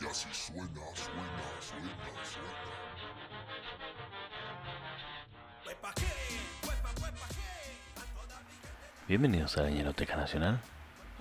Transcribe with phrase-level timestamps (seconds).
[0.00, 1.24] Y así suena, suena,
[1.60, 1.90] suena,
[2.24, 2.48] suena.
[9.06, 10.60] Bienvenidos a la Ñeroteca Nacional,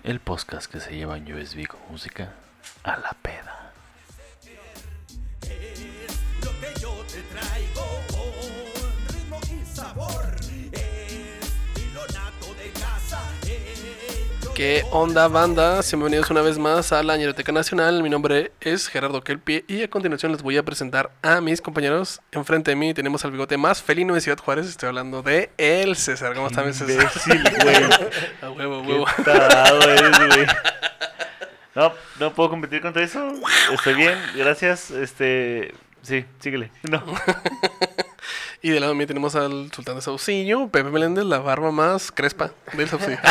[0.03, 2.33] el podcast que se lleva en USB con música
[2.83, 3.28] a la peda.
[14.59, 15.79] ¿Qué onda banda?
[15.89, 18.03] Bienvenidos una vez más a la Ñeroteca Nacional.
[18.03, 22.19] Mi nombre es Gerardo Kelpie y a continuación les voy a presentar a mis compañeros.
[22.33, 24.67] Enfrente de mí tenemos al bigote más felino de Ciudad Juárez.
[24.67, 26.33] Estoy hablando de el César.
[26.33, 27.09] ¿Cómo está mi César?
[27.63, 27.83] Güey.
[28.41, 29.05] A huevo, a Qué huevo.
[29.23, 30.45] tarado eres, güey.
[31.75, 33.31] No, no puedo competir contra eso.
[33.71, 34.91] Estoy bien, gracias.
[34.91, 36.69] Este, sí, síguele.
[36.83, 37.01] No.
[38.61, 42.11] Y del lado de mí tenemos al sultán de Saucillo, Pepe Meléndez, la barba más
[42.11, 43.17] crespa del Saucillo.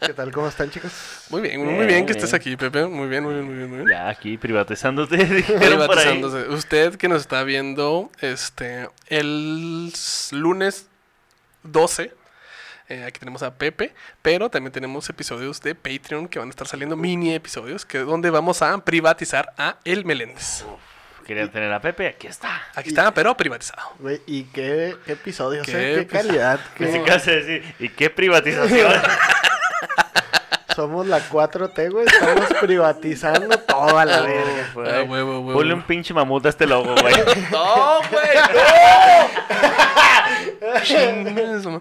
[0.06, 0.32] ¿Qué tal?
[0.32, 0.92] ¿Cómo están, chicos?
[1.30, 2.86] Muy bien, muy Bien, bien que estés aquí, Pepe.
[2.86, 3.68] Muy bien, muy bien, muy bien.
[3.68, 3.90] Muy bien.
[3.90, 5.16] Ya aquí privatizándote.
[5.24, 5.76] dijeron por ahí.
[5.76, 6.48] Privatizándose.
[6.48, 9.92] Usted que nos está viendo este el
[10.32, 10.88] lunes
[11.62, 12.12] 12.
[12.88, 16.66] eh, aquí tenemos a Pepe, pero también tenemos episodios de Patreon que van a estar
[16.66, 20.64] saliendo, mini episodios, que donde vamos a privatizar a El Meléndez.
[21.26, 22.62] Querían tener a Pepe, aquí está.
[22.72, 23.94] Aquí está, pero privatizado.
[23.98, 25.66] Güey, ¿y qué, qué episodios?
[25.66, 25.96] Qué eh?
[25.96, 26.60] ¿Qué, calidad?
[26.76, 28.92] Qué- decir, ¿y qué privatización?
[30.76, 32.06] Somos la 4T, güey.
[32.06, 34.70] Estamos privatizando toda la verga.
[34.72, 34.88] Güey.
[34.88, 35.04] Ah.
[35.52, 37.14] Ponle un pinche mamut a este logo, güey.
[37.50, 38.36] ¡No, güey!
[41.64, 41.80] ¡No!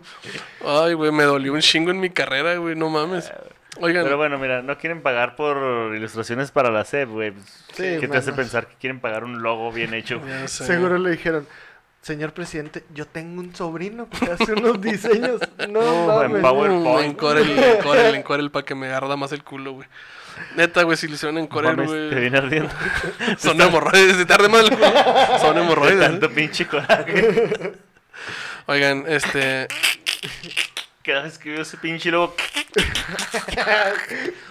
[0.65, 3.31] Ay, güey, me dolió un chingo en mi carrera, güey, no mames.
[3.81, 7.33] Oigan, Pero bueno, mira, no quieren pagar por ilustraciones para la SEP, güey.
[7.73, 10.21] Sí, ¿Qué te hace pensar que quieren pagar un logo bien hecho?
[10.47, 11.45] Seguro le dijeron,
[12.01, 15.41] señor presidente, yo tengo un sobrino que hace unos diseños.
[15.69, 16.41] No, Uh, en.
[16.41, 17.05] PowerPoint.
[17.05, 19.87] En Corel, en Corel, en Corel para que me agarra más el culo, güey.
[20.55, 22.19] Neta, güey, si le hicieron en Corel, Mames, te güey.
[22.21, 22.69] viene ardiendo.
[23.37, 25.39] Son hemorroides, se tarde más el culo.
[25.39, 25.99] Son De hemorroides.
[25.99, 26.29] tanto ¿eh?
[26.29, 27.73] pinche coraje.
[28.67, 29.67] Oigan, este.
[31.05, 32.35] Cada vez que veo ese pinche logo,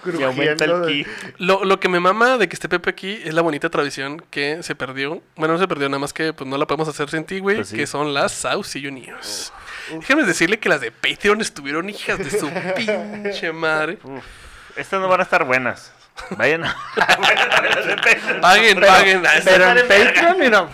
[0.05, 1.05] me aumenta el ki.
[1.37, 4.63] Lo, lo que me mama de que esté Pepe aquí es la bonita tradición que
[4.63, 5.21] se perdió.
[5.35, 7.57] Bueno, no se perdió, nada más que pues no la podemos hacer sin ti, güey.
[7.57, 7.75] Pues sí.
[7.75, 9.51] Que son las Saucillo News.
[9.91, 13.97] Déjame decirle que las de Patreon estuvieron hijas de su pinche madre.
[14.03, 14.23] Uf,
[14.77, 15.91] estas no van a estar buenas.
[16.37, 16.77] Vayan a...
[18.41, 19.23] Paguen, paguen.
[19.43, 20.69] Pero en Patreon, mira.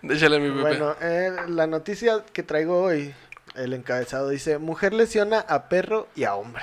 [0.00, 0.60] Déjale a mi Pepe.
[0.60, 3.14] Bueno, eh, la noticia que traigo hoy,
[3.54, 6.62] el encabezado dice, mujer lesiona a perro y a hombre.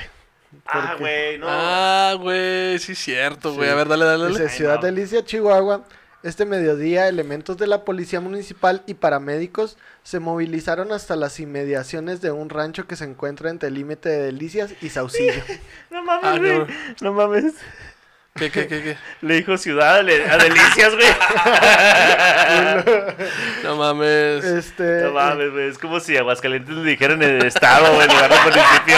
[0.66, 1.46] Ah, güey, no.
[1.50, 3.68] Ah, güey, sí es cierto, güey.
[3.68, 3.72] Sí.
[3.74, 4.54] A ver, dale, dale, Dice dale.
[4.56, 4.82] Ciudad no.
[4.86, 5.84] Delicia, Chihuahua.
[6.24, 12.32] Este mediodía, elementos de la Policía Municipal y paramédicos se movilizaron hasta las inmediaciones de
[12.32, 15.34] un rancho que se encuentra entre el límite de Delicias y Saucillo.
[15.92, 16.58] No mames, Ah, güey.
[16.60, 16.68] no.
[17.02, 17.54] No mames.
[18.38, 18.98] ¿Qué, qué, qué, qué?
[19.22, 21.08] Le dijo ciudad a, le- a delicias, güey.
[23.64, 24.44] No mames.
[24.46, 25.70] Este, No mames, güey.
[25.70, 28.98] Es como si Aguascalientes le dijeran el estado, güey, en lugar de municipio.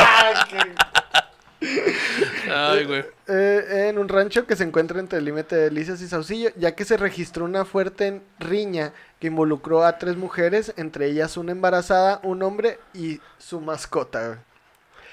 [2.55, 3.03] Ay, güey.
[3.27, 6.73] eh, en un rancho que se encuentra entre el límite de Delicias y Saucillo, ya
[6.73, 12.19] que se registró una fuerte riña que involucró a tres mujeres, entre ellas una embarazada,
[12.23, 14.27] un hombre y su mascota.
[14.27, 14.39] güey.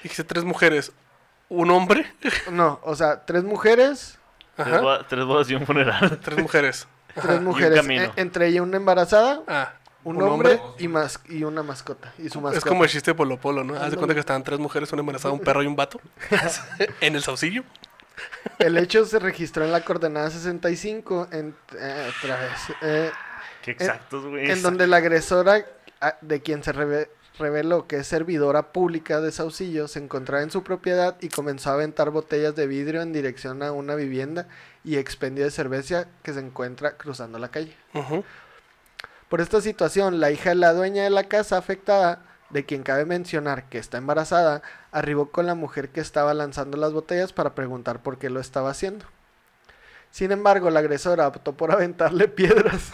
[0.03, 0.91] Dijiste tres mujeres.
[1.49, 2.11] ¿Un hombre?
[2.51, 4.17] No, o sea, tres mujeres,
[4.55, 4.81] Tres, Ajá.
[4.81, 6.19] bodas, tres bodas y un funeral.
[6.23, 6.87] Tres mujeres.
[7.21, 8.03] tres mujeres, camino.
[8.05, 9.73] eh, entre ellas una embarazada, Ah.
[10.03, 12.57] un, hombre, y más y una mascota y su mascota.
[12.57, 13.75] Es como el chiste de Polo Polo, ¿no?
[13.75, 16.01] Haz de cuenta que estaban tres mujeres, una embarazada, un perro y un vato.
[17.01, 17.63] en el saucillo.
[18.57, 23.11] El hecho se registró en la coordenada 65 en eh, otra vez, eh,
[23.61, 24.49] Qué exactos, güey.
[24.49, 25.63] en donde la agresora
[26.21, 30.63] de quien se reve- reveló que es servidora pública de Saucillo se encontraba en su
[30.63, 34.47] propiedad y comenzó a aventar botellas de vidrio en dirección a una vivienda
[34.83, 37.75] y expendio de cerveza que se encuentra cruzando la calle.
[39.29, 43.05] Por esta situación, la hija de la dueña de la casa afectada, de quien cabe
[43.05, 44.61] mencionar que está embarazada,
[44.91, 48.69] arribó con la mujer que estaba lanzando las botellas para preguntar por qué lo estaba
[48.69, 49.05] haciendo.
[50.11, 52.91] Sin embargo, la agresora optó por aventarle piedras.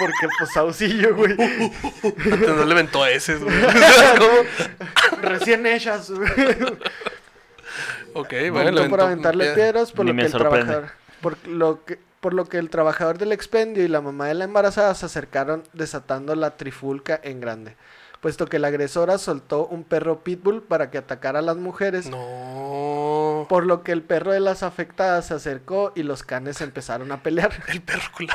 [0.00, 1.36] Porque pues auxilio, güey.
[1.36, 3.54] No le aventó a ese, güey.
[4.18, 5.22] ¿Cómo?
[5.22, 6.10] Recién hechas.
[6.10, 6.30] güey.
[8.14, 8.88] Ok, bueno.
[8.88, 9.54] por aventarle piedra.
[9.54, 13.16] piedras por Ni lo que el trabajador por lo que por lo que el trabajador
[13.16, 17.76] del expendio y la mamá de la embarazada se acercaron desatando la trifulca en grande,
[18.20, 23.46] puesto que la agresora soltó un perro pitbull para que atacara a las mujeres, No.
[23.48, 27.22] por lo que el perro de las afectadas se acercó y los canes empezaron a
[27.22, 27.50] pelear.
[27.68, 28.30] El perro crean.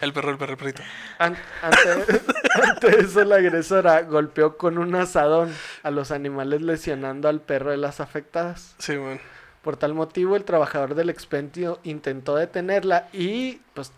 [0.00, 0.82] El perro, el perro, el perrito.
[1.18, 2.22] An- ante,
[2.62, 5.52] ante eso la agresora golpeó con un asadón
[5.82, 8.74] a los animales lesionando al perro de las afectadas.
[8.78, 9.20] Sí, bueno.
[9.62, 13.92] Por tal motivo, el trabajador del expendio intentó detenerla y, pues,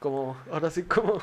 [0.00, 1.22] como, ahora sí como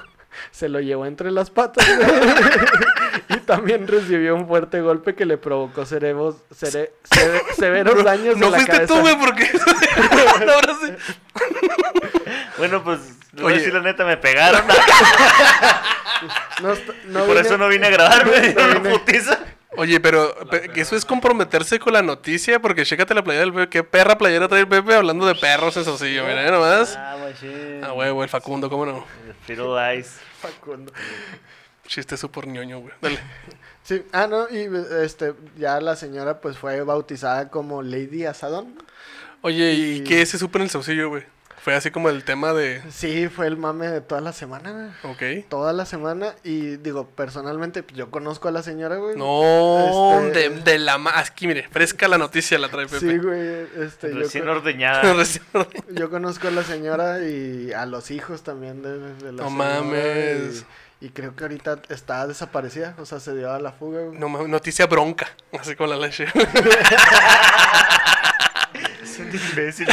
[0.51, 1.85] se lo llevó entre las patas.
[3.29, 8.47] y también recibió un fuerte golpe que le provocó cerebros, cere- cere- severos daños No
[8.47, 8.93] en la fuiste cabeza.
[8.93, 9.49] tú, güey, porque.
[10.53, 10.93] Ahora sí.
[12.57, 12.99] Bueno, pues,
[13.39, 13.57] a Oye.
[13.57, 14.61] decir la neta, me pegaron.
[16.61, 16.77] No, y
[17.07, 18.89] no por vine- eso no vine a grabar, me dieron no vine.
[18.99, 19.37] putiza.
[19.77, 20.33] Oye, pero,
[20.73, 23.69] que eso es comprometerse con la noticia, porque chécate la playera del Pepe.
[23.69, 26.25] ¿Qué perra playera trae el Pepe hablando de perros en Saucillo?
[26.25, 26.95] Mira, nomás.
[26.97, 27.83] Ah, machín.
[27.83, 29.05] Ah, huevo, el Facundo, ¿cómo no?
[29.45, 30.17] Fiddle Eyes.
[30.41, 30.91] Facundo.
[31.87, 32.93] Chiste súper ñoño, güey.
[33.01, 33.19] Dale.
[33.83, 34.67] Sí, ah, no, y
[35.03, 38.75] este, ya la señora pues fue bautizada como Lady Asadón.
[39.41, 41.23] Oye, ¿y Y- qué se supo en el Saucillo, güey?
[41.65, 42.83] Fue así como el tema de.
[42.91, 44.71] Sí, fue el mame de toda la semana,
[45.01, 45.41] güey.
[45.41, 45.47] Ok.
[45.49, 46.35] Toda la semana.
[46.43, 49.17] Y digo, personalmente, pues, yo conozco a la señora, güey.
[49.17, 52.99] No, Este- de, de la ma- Aquí, mire, fresca la noticia la trae Pepe.
[52.99, 53.65] Sí, güey.
[53.83, 55.11] Este, yo, Recién ordeñada.
[55.15, 55.43] Recién-
[55.89, 59.81] yo conozco a la señora y a los hijos también de, de la No señora,
[59.81, 60.65] mames.
[61.01, 62.93] Y, y creo que ahorita está desaparecida.
[62.99, 64.19] O sea, se dio a la fuga, güey.
[64.19, 65.27] no mames, noticia bronca.
[65.59, 66.27] Así con la leche.
[69.19, 69.87] Es un imbécil.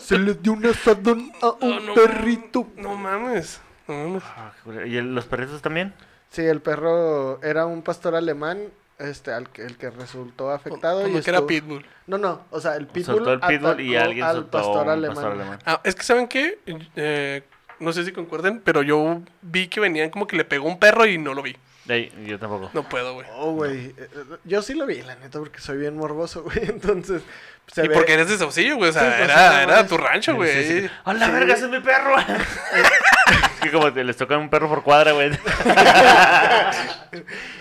[0.00, 2.68] Se le dio un asadón a un Oh, no, perrito.
[2.76, 3.60] No mames.
[3.88, 4.22] No mames.
[4.24, 4.52] Ah.
[4.86, 5.94] ¿Y el- los perritos también?
[6.30, 8.58] Sí, el perro era un pastor alemán,
[8.98, 11.02] este, al que, el que resultó afectado.
[11.02, 11.84] Como y que era Pitbull.
[12.06, 15.14] No, no, o sea, el pitbull, Soltó el pitbull y alguien al soltó pastor alemán.
[15.14, 15.58] pastor alemán.
[15.64, 16.58] Ah, es que ¿saben qué?
[16.96, 17.42] Eh,
[17.78, 21.06] no sé si concuerden, pero yo vi que venían como que le pegó un perro
[21.06, 21.56] y no lo vi.
[21.86, 22.70] Yo tampoco.
[22.72, 23.26] No puedo, güey.
[23.34, 23.86] Oh, güey.
[23.88, 24.08] eh, eh,
[24.44, 26.58] Yo sí lo vi, la neta, porque soy bien morboso, güey.
[26.62, 27.20] Entonces,
[27.66, 28.90] se y ve- porque eres de Saucillo, güey.
[28.90, 30.52] O sea, Sí, pues, era, era tu rancho, güey.
[30.52, 30.90] Sí, sí, sí.
[31.04, 31.32] ¡A la Sí.
[31.32, 32.16] verga, ese es mi perro!
[32.18, 35.30] es que como te- les tocan un perro por cuadra, güey.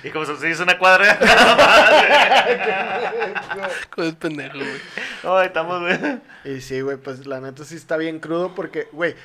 [0.04, 1.18] y como se hizo una cuadra.
[3.90, 4.81] Con el pendejo, güey.
[5.24, 5.98] Ay, estamos, güey.
[6.46, 9.16] Y sí, güey, pues la neta sí está bien crudo porque, güey,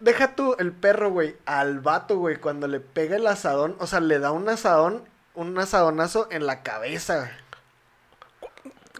[0.00, 4.00] deja tú el perro, güey, al vato, güey, cuando le pega el asadón, o sea,
[4.00, 5.04] le da un asadón,
[5.34, 7.30] un asadonazo en la cabeza.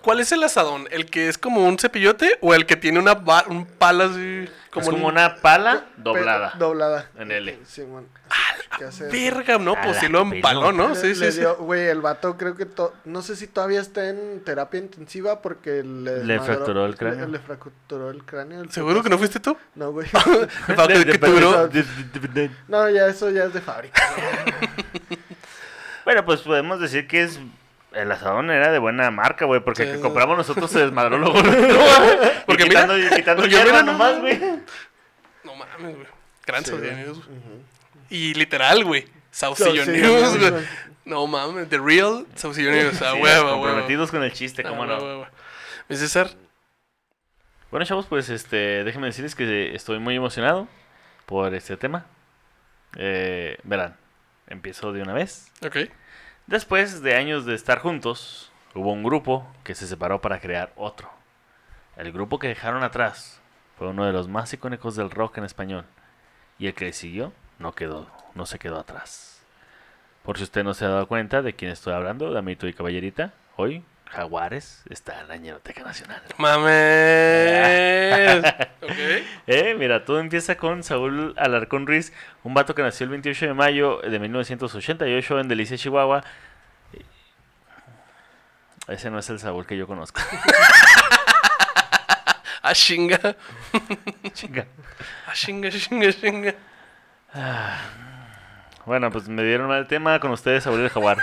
[0.03, 0.87] ¿Cuál es el asadón?
[0.91, 3.13] ¿El que es como un cepillote o el que tiene una
[3.49, 4.49] un así?
[4.75, 6.53] Como, es un- como una pala doblada.
[6.53, 7.09] Pe- doblada.
[7.17, 7.61] En L.
[7.65, 8.07] Sí, man.
[8.77, 9.07] ¿Qué hace?
[9.07, 10.89] Verga, no, pues sí lo empaló, ¿no?
[10.89, 12.67] Le- Sí, le sí, dio- Güey, el vato creo que...
[12.67, 16.41] to- No sé si todavía está en terapia intensiva porque le...
[16.41, 17.27] Fracturó el cráneo.
[17.27, 18.63] Le, le fracturó el cráneo.
[18.63, 19.57] el ¿Seguro que no fuiste tú?
[19.77, 20.09] No, güey.
[22.69, 24.03] No, ya eso ya es de fábrica.
[26.05, 27.39] Bueno, pues podemos decir que es.
[27.95, 30.09] El asadón era de buena marca, güey, porque Sí, el que no.
[30.09, 31.35] compramos nosotros se desmadró luego.
[32.47, 34.39] Porque y mira, quitando, quitando porque hierba mira nomás, güey.
[35.45, 36.07] No mames, güey.
[36.47, 36.95] Gran Sí, güey.
[36.97, 37.39] News, güey.
[38.11, 39.07] Y literal, güey.
[39.31, 40.51] Saucillo News, News, güey.
[40.51, 40.65] güey.
[41.05, 43.01] No mames, The Real Saucillo News.
[43.03, 43.61] A Sí, huevo, huevo.
[43.63, 44.95] comprometidos con el chiste, cómo no.
[44.95, 45.27] a huevo.
[45.89, 46.31] Mi César,
[47.71, 50.67] Bueno, chavos, pues este, déjenme decirles que estoy muy emocionado
[51.27, 52.07] por este tema.
[52.97, 53.97] Eh, verán,
[54.49, 55.51] empiezo de una vez.
[55.65, 55.77] ok.
[56.47, 61.09] Después de años de estar juntos, hubo un grupo que se separó para crear otro.
[61.97, 63.41] El grupo que dejaron atrás
[63.79, 65.87] fue uno de los más icónicos del rock en español.
[66.59, 69.43] Y el que siguió no quedó, no se quedó atrás.
[70.23, 73.33] Por si usted no se ha dado cuenta de quién estoy hablando, Damito y Caballerita,
[73.57, 76.23] hoy Jaguares está en la Ñeroteca Nacional.
[76.39, 78.45] Mames.
[78.83, 78.91] ok.
[79.47, 82.13] Eh, mira, todo empieza con Saúl Alarcón Ruiz,
[82.45, 86.25] un vato que nació el 28 de mayo de 1988 en Delicia, Chihuahua.
[88.87, 90.21] Ese no es el Saúl que yo conozco.
[92.67, 93.21] Ah, chinga.
[94.33, 94.65] Chinga.
[95.27, 96.55] Ah, chinga, chinga, chinga.
[98.87, 101.19] Bueno, pues me dieron mal tema con ustedes, Saúl el Jaguar.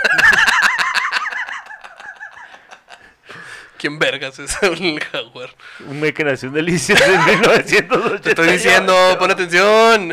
[3.82, 5.50] ¿Quién vergas es el jaguar?
[5.88, 8.20] Un güey que nació en Delicias en 1988.
[8.22, 10.12] Te estoy diciendo, pon atención.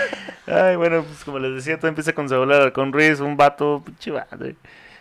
[0.46, 4.54] Ay, bueno, pues como les decía, todo empieza con Saúl Alarcón Ruiz, un vato, eh,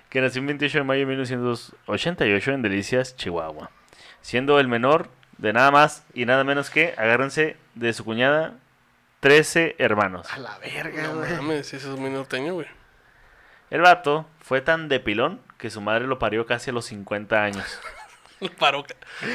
[0.09, 3.71] que nació el 28 de mayo de 1988 en Delicias, Chihuahua.
[4.21, 5.07] Siendo el menor
[5.37, 8.55] de nada más y nada menos que, agárrense, de su cuñada,
[9.21, 10.27] 13 hermanos.
[10.33, 11.31] A la verga, No güey.
[11.37, 12.67] mames, eso es muy norteño, güey.
[13.69, 17.41] El vato fue tan de pilón que su madre lo parió casi a los 50
[17.41, 17.79] años.
[18.39, 18.85] Lo paró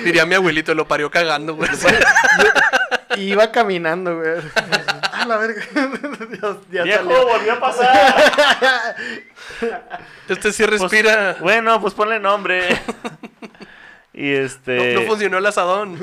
[0.04, 1.70] Diría mi abuelito, lo parió cagando, güey.
[3.16, 4.40] Iba caminando, güey.
[5.12, 5.62] A la verga.
[6.30, 7.26] Dios, ya ¡Viejo, salió.
[7.26, 8.96] volvió a pasar!
[10.28, 11.36] Este sí respira.
[11.40, 12.66] Bueno, pues ponle nombre.
[14.12, 14.94] y No, este...
[14.94, 15.98] no funcionó el asadón.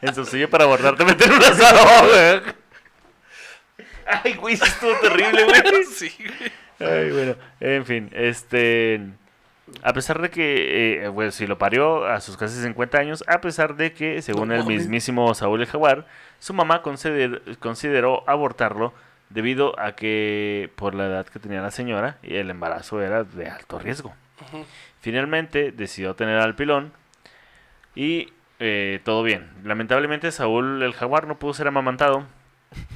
[0.00, 2.40] En su silla para abordarte meter un asado, güey.
[4.06, 5.84] Ay, güey, eso estuvo terrible, güey.
[5.84, 6.90] sí, güey.
[6.90, 9.00] Ay, bueno, en fin, este.
[9.82, 13.40] A pesar de que, eh, bueno, si lo parió a sus casi 50 años, a
[13.40, 16.06] pesar de que, según No el mismísimo Saúl el Jaguar,
[16.38, 18.92] su mamá consider- consideró abortarlo
[19.30, 23.48] debido a que, por la edad que tenía la señora, y el embarazo era de
[23.48, 24.14] alto riesgo.
[25.00, 26.92] Finalmente decidió tener al pilón
[27.94, 28.28] y
[28.60, 29.48] eh, todo bien.
[29.64, 32.24] Lamentablemente Saúl el jaguar no pudo ser amamantado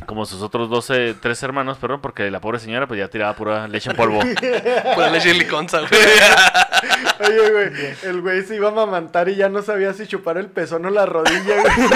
[0.07, 3.67] como sus otros 12, tres hermanos, perdón, porque la pobre señora pues ya tiraba pura
[3.69, 4.21] leche en polvo.
[4.95, 5.91] Pura leche de liconza, güey.
[7.21, 7.71] Oye, güey,
[8.03, 10.91] el güey se iba a mamantar y ya no sabía si chupar el pezón o
[10.91, 11.73] la rodilla, güey.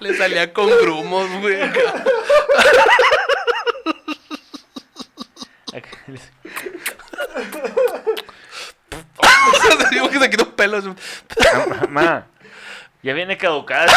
[0.00, 1.56] Le salía con grumos, güey.
[9.90, 10.84] Digo que se quitó pelos.
[11.88, 12.26] Ma,
[13.04, 13.86] ya viene caducada.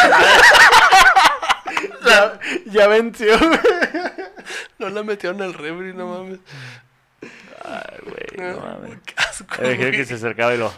[2.06, 3.60] Ya, ya venció, güey.
[4.80, 6.40] No la metieron al refri, no mames.
[7.66, 8.98] Ay, güey, no mames.
[9.06, 10.74] Qué asco, Eh, creo que se acercaba y lo...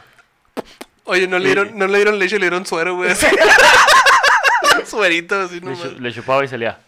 [1.04, 3.12] Oye, no le, dieron, no le dieron leche, le dieron suero, güey.
[4.86, 6.80] Suerito, así, no Le, le chupaba y salía.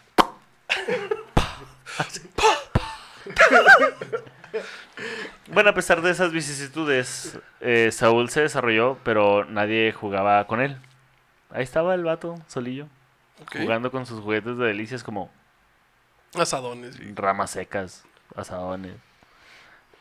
[5.48, 10.76] bueno, a pesar de esas vicisitudes, eh, Saúl se desarrolló, pero nadie jugaba con él.
[11.52, 12.86] Ahí estaba el vato, solillo,
[13.52, 15.30] jugando con sus juguetes de delicias como
[16.34, 18.04] Asadones, y ramas secas,
[18.34, 18.94] asadones.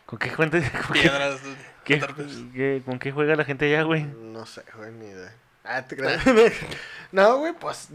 [0.06, 0.62] ¿Con qué, con qué-
[0.94, 1.42] piedras.
[1.84, 2.38] qué- tarpes.
[2.54, 4.04] qué- ¿Con qué juega la gente allá, güey?
[4.04, 5.34] No sé, güey, ni idea.
[5.64, 6.24] Ah, te creas.
[7.12, 7.90] no, güey, pues.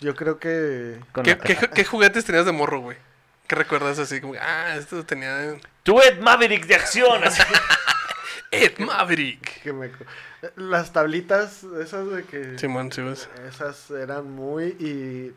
[0.00, 1.00] Yo creo que.
[1.74, 2.96] ¿Qué, juguetes tenías de morro, güey?
[3.46, 4.20] ¿Qué recuerdas así?
[4.20, 5.56] Como, ah, esto tenía...
[5.82, 7.24] Tuet Maverick de acción.
[7.24, 7.42] así.
[8.50, 9.62] Ed Maverick.
[9.62, 9.90] que me...
[10.56, 12.58] Las tablitas, esas de que.
[12.58, 13.28] Simón, sí, pues.
[13.48, 14.66] Esas eran muy.
[14.78, 15.34] Y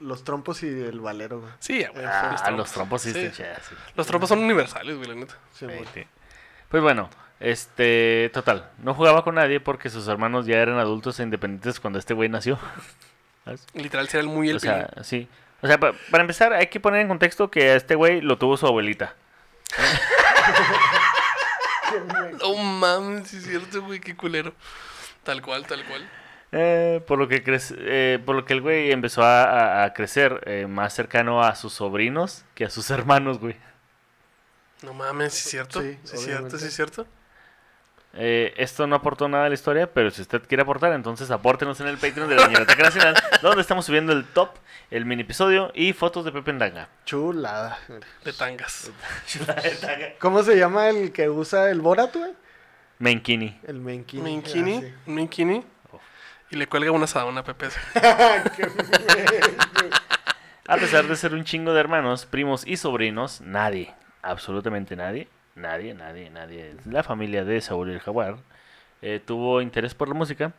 [0.00, 1.52] los trompos y el valero, güey.
[1.58, 2.04] Sí, güey.
[2.06, 3.02] Ah, los los trompos.
[3.02, 3.74] trompos sí, Sí.
[3.96, 5.34] Los trompos son universales, güey, la neta.
[5.52, 5.66] Sí.
[6.68, 11.24] Pues bueno, este, total, no jugaba con nadie porque sus hermanos ya eran adultos e
[11.24, 12.58] independientes cuando este güey nació.
[13.44, 13.66] ¿Sabes?
[13.74, 15.28] Literal, el muy el O sea, sí.
[15.62, 18.38] O sea, pa- para empezar, hay que poner en contexto que a este güey lo
[18.38, 19.14] tuvo su abuelita.
[22.40, 24.52] No mames, sí es cierto, güey, qué culero.
[25.22, 26.08] Tal cual, tal cual.
[26.52, 29.92] Eh, por lo que crece- eh, por lo que el güey empezó a, a- a
[29.94, 33.56] crecer eh, más cercano a sus sobrinos que a sus hermanos, güey.
[34.82, 35.80] No mames, sí es cierto.
[35.82, 37.06] Sí, Sí, es cierto, sí es cierto.
[38.16, 41.80] Eh, esto no aportó nada a la historia, pero si usted quiere aportar, entonces apórtenos
[41.80, 44.50] en el Patreon de la Ñeroteca Nacional, donde estamos subiendo el top,
[44.90, 46.88] el mini episodio y fotos de Pepe Ndanga.
[47.04, 47.78] Chulada.
[48.24, 48.92] De tangas.
[50.20, 52.32] ¿Cómo se llama el que usa el Borat, güey?
[53.00, 53.58] Menkini.
[53.66, 54.22] El Menkini.
[54.22, 54.94] Minkini, Ah, sí.
[55.06, 55.64] un Minkini.
[56.50, 57.66] Y le cuelga una asadona a Pepe.
[60.66, 63.92] A pesar de ser un chingo de hermanos, primos y sobrinos, nadie,
[64.22, 68.36] absolutamente nadie, nadie, nadie, nadie, la familia de Saúl el Jaguar,
[69.02, 70.52] eh, tuvo interés por la música.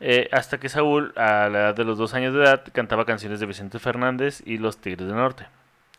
[0.00, 3.38] eh, hasta que Saúl, a la edad de los dos años de edad, cantaba canciones
[3.38, 5.46] de Vicente Fernández y los Tigres del Norte,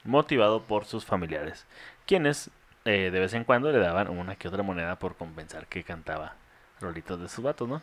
[0.03, 1.65] motivado por sus familiares,
[2.05, 2.49] quienes
[2.83, 6.33] eh, de vez en cuando le daban una que otra moneda por compensar que cantaba
[6.81, 7.81] rolitos de sus vatos, ¿no?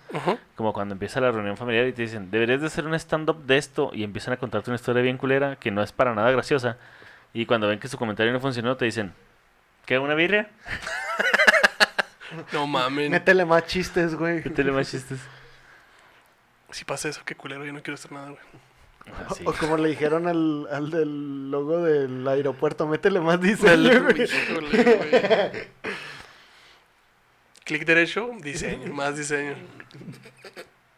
[0.56, 3.56] Como cuando empieza la reunión familiar y te dicen, deberías de hacer un stand-up de
[3.56, 6.76] esto y empiezan a contarte una historia bien culera que no es para nada graciosa.
[7.32, 9.14] Y cuando ven que su comentario no funcionó, te dicen,
[9.86, 10.48] ¿qué, una birria?
[12.52, 13.10] No mames.
[13.10, 14.36] Métele más chistes, güey.
[14.36, 15.18] Métele más chistes.
[16.70, 18.40] Si pasa eso, qué culero, yo no quiero hacer nada, güey.
[19.28, 19.42] Así.
[19.44, 24.28] O como le dijeron al, al del logo del aeropuerto, métele más diseño, güey.
[27.64, 29.54] Clic derecho, diseño, más diseño.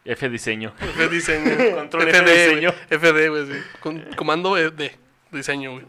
[0.05, 0.73] F diseño.
[0.81, 1.75] F diseño.
[1.75, 2.71] Control FD, F diseño.
[2.71, 2.99] güey.
[2.99, 3.63] FD, güey, sí.
[3.79, 4.95] Con- comando E, D,
[5.31, 5.85] diseño, güey.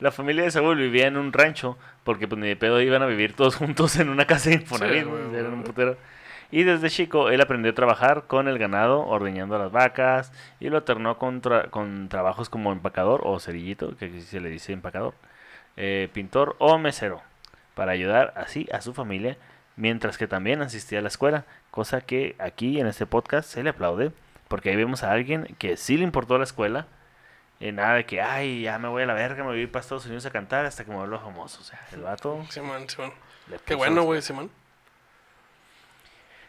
[0.00, 3.06] La familia de Saúl vivía en un rancho porque pues ni de pedo iban a
[3.06, 4.98] vivir todos juntos en una casa de Infonavit.
[4.98, 5.64] Sí, güey, eran un güey.
[5.64, 5.96] putero.
[6.50, 10.68] Y desde chico él aprendió a trabajar con el ganado, ordeñando a las vacas, y
[10.68, 14.72] lo alternó con, tra- con trabajos como empacador o cerillito, que aquí se le dice
[14.72, 15.14] empacador,
[15.76, 17.22] eh, pintor o mesero,
[17.74, 19.36] para ayudar así a su familia,
[19.76, 23.70] mientras que también asistía a la escuela, cosa que aquí en este podcast se le
[23.70, 24.12] aplaude,
[24.46, 26.86] porque ahí vemos a alguien que sí le importó la escuela,
[27.64, 29.72] eh, nada de que, ay, ya me voy a la verga, me voy a ir
[29.72, 31.62] para Estados Unidos a cantar hasta que me vuelva famoso.
[31.62, 32.44] O sea, el vato.
[32.50, 33.10] Simón, Simón.
[33.64, 34.20] Qué bueno, güey.
[34.20, 34.50] Simón.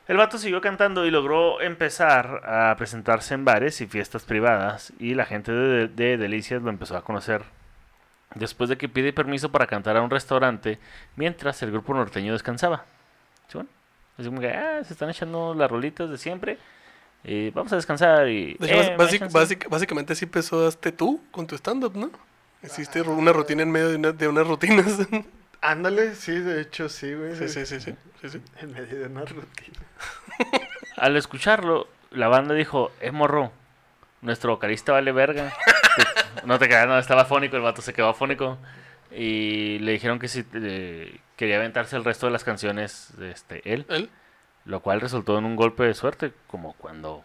[0.09, 4.91] El vato siguió cantando y logró empezar a presentarse en bares y fiestas privadas.
[4.99, 7.43] Y la gente de, de Delicias lo empezó a conocer.
[8.33, 10.79] Después de que pide permiso para cantar a un restaurante
[11.15, 12.83] mientras el grupo norteño descansaba.
[13.47, 13.69] ¿Sí, bueno?
[14.17, 16.57] Así como que, ah, se están echando las rolitas de siempre.
[17.27, 18.53] Y vamos a descansar y.
[18.59, 19.37] De hecho, eh, básic- méchanse.
[19.37, 22.11] básic- básicamente así empezaste tú con tu stand-up, ¿no?
[22.63, 24.85] Hiciste ru- una rutina en medio de, una- de unas rutinas.
[25.61, 27.35] Ándale, sí, de hecho sí, güey.
[27.35, 28.41] sí, sí, sí, sí, sí.
[28.59, 29.79] En medio de una rutina.
[30.97, 33.51] Al escucharlo, la banda dijo, eh, morro,
[34.21, 35.51] nuestro vocalista vale verga.
[36.45, 38.57] no te creas, no, estaba fónico, el vato se quedó fónico.
[39.11, 43.85] Y le dijeron que si eh, quería aventarse el resto de las canciones, este, él.
[43.89, 44.09] ¿Él?
[44.65, 47.23] Lo cual resultó en un golpe de suerte, como cuando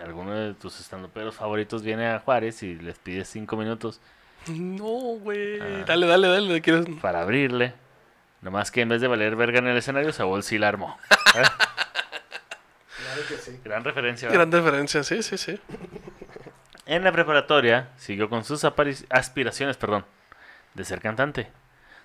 [0.00, 4.00] alguno de tus estandoperos favoritos viene a Juárez y les pides cinco minutos
[4.46, 4.84] No,
[5.18, 5.60] güey.
[5.60, 5.84] Ah.
[5.86, 6.60] Dale, dale, dale.
[6.62, 6.86] ¿quieres?
[7.02, 7.74] para abrirle.
[8.40, 10.96] Nomás que en vez de valer verga en el escenario, Saúl sí la armó.
[11.36, 11.42] ¿Eh?
[12.98, 13.60] Claro que sí.
[13.64, 14.28] Gran referencia.
[14.28, 14.48] ¿verdad?
[14.48, 15.58] Gran diferencia, sí, sí, sí.
[16.86, 20.04] En la preparatoria siguió con sus aspiraciones, perdón,
[20.74, 21.50] de ser cantante.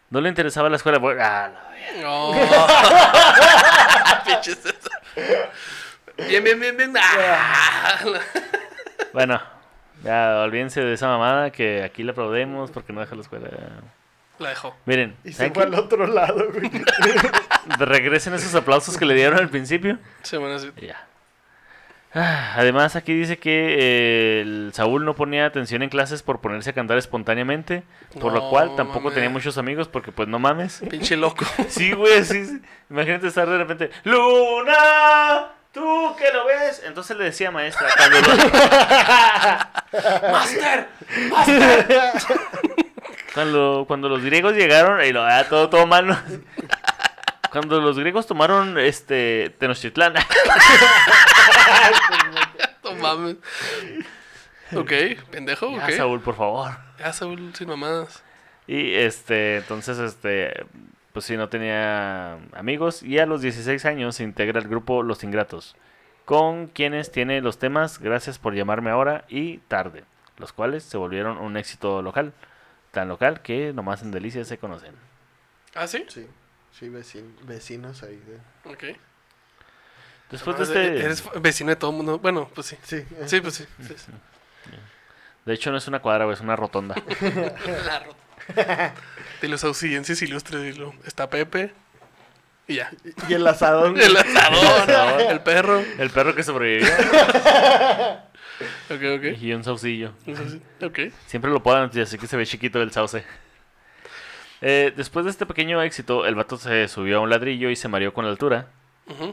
[0.10, 1.00] No le interesaba la escuela.
[1.20, 3.64] ah, la verga.
[6.28, 6.94] Bien, bien, bien, bien.
[6.96, 7.98] Ah.
[9.14, 9.42] Bueno,
[10.04, 13.50] ya olvídense de esa mamada que aquí le aplaudemos porque no deja la escuela.
[14.38, 14.76] La dejó.
[14.86, 16.70] Miren, Y se ¿saben fue al otro lado, güey.
[17.80, 19.98] regresen esos aplausos que le dieron al principio.
[20.22, 20.72] Sí, bueno, sí.
[20.78, 21.08] Y Ya.
[22.16, 26.70] Ah, Además, aquí dice que eh, el Saúl no ponía atención en clases por ponerse
[26.70, 27.84] a cantar espontáneamente,
[28.20, 30.82] por lo cual tampoco tenía muchos amigos porque pues no mames.
[30.90, 31.46] Pinche loco.
[31.70, 32.62] Sí, güey, sí, sí.
[32.90, 36.84] Imagínate estar de repente, Luna, tú que lo ves.
[36.86, 38.38] Entonces le decía maestra, cuando los,
[40.32, 40.88] ¡Master!
[43.34, 46.18] cuando, cuando los griegos llegaron, y lo, ah, todo, todo mal, ¿no?
[47.52, 50.16] Cuando los griegos tomaron este Tenochtitlán,
[52.84, 53.38] No mames.
[54.76, 54.92] Ok,
[55.32, 55.92] pendejo, ya, ok.
[55.92, 56.72] Saúl, por favor.
[57.00, 58.24] Ya, Saúl, sin mamadas.
[58.68, 60.66] Y este, entonces, este,
[61.14, 63.04] pues sí, no tenía amigos.
[63.04, 65.76] Y a los 16 años se integra el grupo Los Ingratos,
[66.26, 70.04] con quienes tiene los temas Gracias por llamarme ahora y Tarde,
[70.38, 72.34] los cuales se volvieron un éxito local.
[72.92, 74.94] Tan local que nomás en Delicias se conocen.
[75.76, 76.06] ¿Ah, sí?
[76.10, 76.28] Sí,
[76.72, 78.18] sí, vecin- vecinos ahí.
[78.18, 78.72] De...
[78.72, 78.98] Ok.
[80.34, 81.06] Después de Ah, este.
[81.06, 82.18] Eres vecino de todo el mundo.
[82.20, 82.78] Bueno, pues sí.
[82.84, 83.08] Sí, eh.
[83.28, 83.66] Sí, pues sí.
[83.82, 84.12] sí, sí.
[85.46, 86.96] De hecho, no es una cuadra, güey, es una rotonda.
[87.86, 88.94] La rota.
[89.42, 90.76] De los auxilienses ilustres.
[91.06, 91.72] Está Pepe.
[92.68, 92.92] Y ya.
[93.30, 93.96] Y el asadón.
[94.02, 94.90] El asador.
[94.90, 95.22] asador.
[95.22, 95.84] el perro.
[96.00, 96.90] El perro que sobrevivió
[98.90, 99.38] Ok, ok.
[99.40, 100.14] y un saucillo.
[100.82, 101.00] Ok.
[101.28, 103.24] Siempre lo ponen, así que se ve chiquito el sauce.
[104.62, 107.88] Eh, después de este pequeño éxito, el vato se subió a un ladrillo y se
[107.90, 108.68] mareó con la altura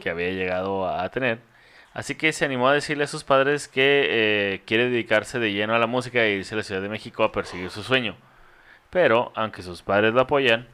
[0.01, 1.39] Que había llegado a tener.
[1.93, 5.75] Así que se animó a decirle a sus padres que eh, quiere dedicarse de lleno
[5.75, 8.15] a la música e irse a la Ciudad de México a perseguir su sueño.
[8.89, 10.67] Pero, aunque sus padres lo apoyan,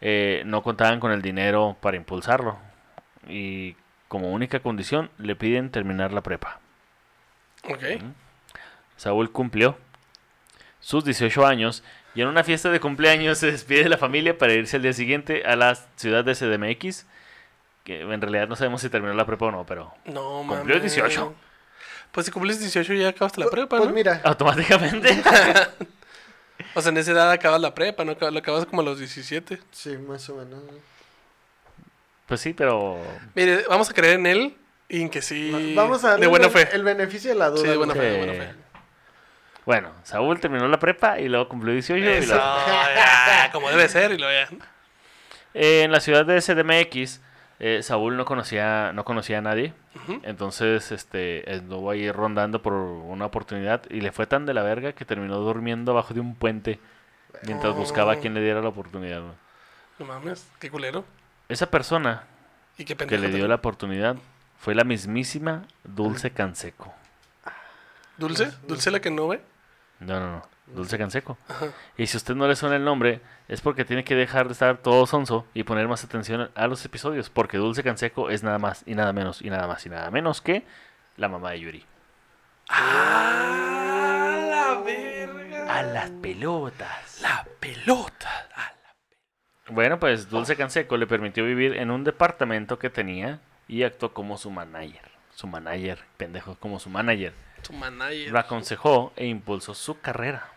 [0.00, 2.58] eh, no contaban con el dinero para impulsarlo.
[3.28, 3.76] Y
[4.08, 6.60] como única condición, le piden terminar la prepa.
[7.64, 7.84] Ok.
[8.96, 9.78] Saúl cumplió
[10.80, 14.54] sus 18 años y en una fiesta de cumpleaños se despide de la familia para
[14.54, 17.06] irse al día siguiente a la ciudad de CDMX.
[17.84, 20.58] Que en realidad no sabemos si terminó la prepa o no, pero No, mames.
[20.58, 21.34] Cumplió 18.
[22.12, 23.94] Pues si cumples 18 ya acabaste la prepa, Pues ¿no?
[23.94, 25.22] mira, automáticamente.
[26.74, 28.12] O sea, en esa edad acabas la prepa, ¿no?
[28.12, 29.58] Acabas- Lo acabas como a los 17.
[29.72, 30.60] sí, más o menos.
[32.26, 33.00] pues sí, pero
[33.34, 34.56] Mire, vamos a creer en él
[34.88, 35.74] y en que sí.
[35.74, 36.68] Vamos a darle De buena el, fe.
[36.72, 37.62] el beneficio de la duda.
[37.62, 38.26] Sí, de buena fe, de Sí.
[38.26, 38.54] buena fe.
[39.64, 44.12] bueno, Saúl terminó la prepa y luego cumplió 18 y luego- ya, como debe ser
[44.12, 44.48] y lo ya.
[45.54, 47.20] Eh, en la ciudad de CDMX,
[47.60, 49.74] eh, Saúl no conocía, no conocía a nadie.
[50.22, 54.94] Entonces, este, estuvo ahí rondando por una oportunidad y le fue tan de la verga
[54.94, 56.80] que terminó durmiendo abajo de un puente
[57.42, 59.22] mientras buscaba a quien le diera la oportunidad.
[59.98, 61.04] No mames, qué culero.
[61.50, 62.24] Esa persona
[62.78, 64.16] Y qué que le dio la oportunidad
[64.58, 66.94] fue la mismísima Dulce Canseco.
[68.16, 68.52] ¿Dulce?
[68.66, 69.42] ¿Dulce la que no ve?
[69.98, 70.42] No, no, no.
[70.74, 71.36] Dulce Canseco.
[71.48, 71.66] Ajá.
[71.96, 74.52] Y si a usted no le suena el nombre, es porque tiene que dejar de
[74.52, 77.30] estar todo sonso y poner más atención a los episodios.
[77.30, 80.40] Porque Dulce Canseco es nada más y nada menos y nada más y nada menos
[80.40, 80.64] que
[81.16, 81.86] la mamá de Yuri.
[82.68, 85.78] ¡Ah, la verga!
[85.78, 87.20] A las pelotas.
[87.22, 88.48] La pelota.
[88.56, 88.74] La-
[89.72, 94.36] Bueno, pues Dulce Canseco le permitió vivir en un departamento que tenía y actuó como
[94.38, 95.10] su manager.
[95.34, 97.32] Su manager, pendejo, como su manager.
[97.62, 98.30] Tu manager.
[98.32, 100.48] Lo aconsejó e impulsó su carrera.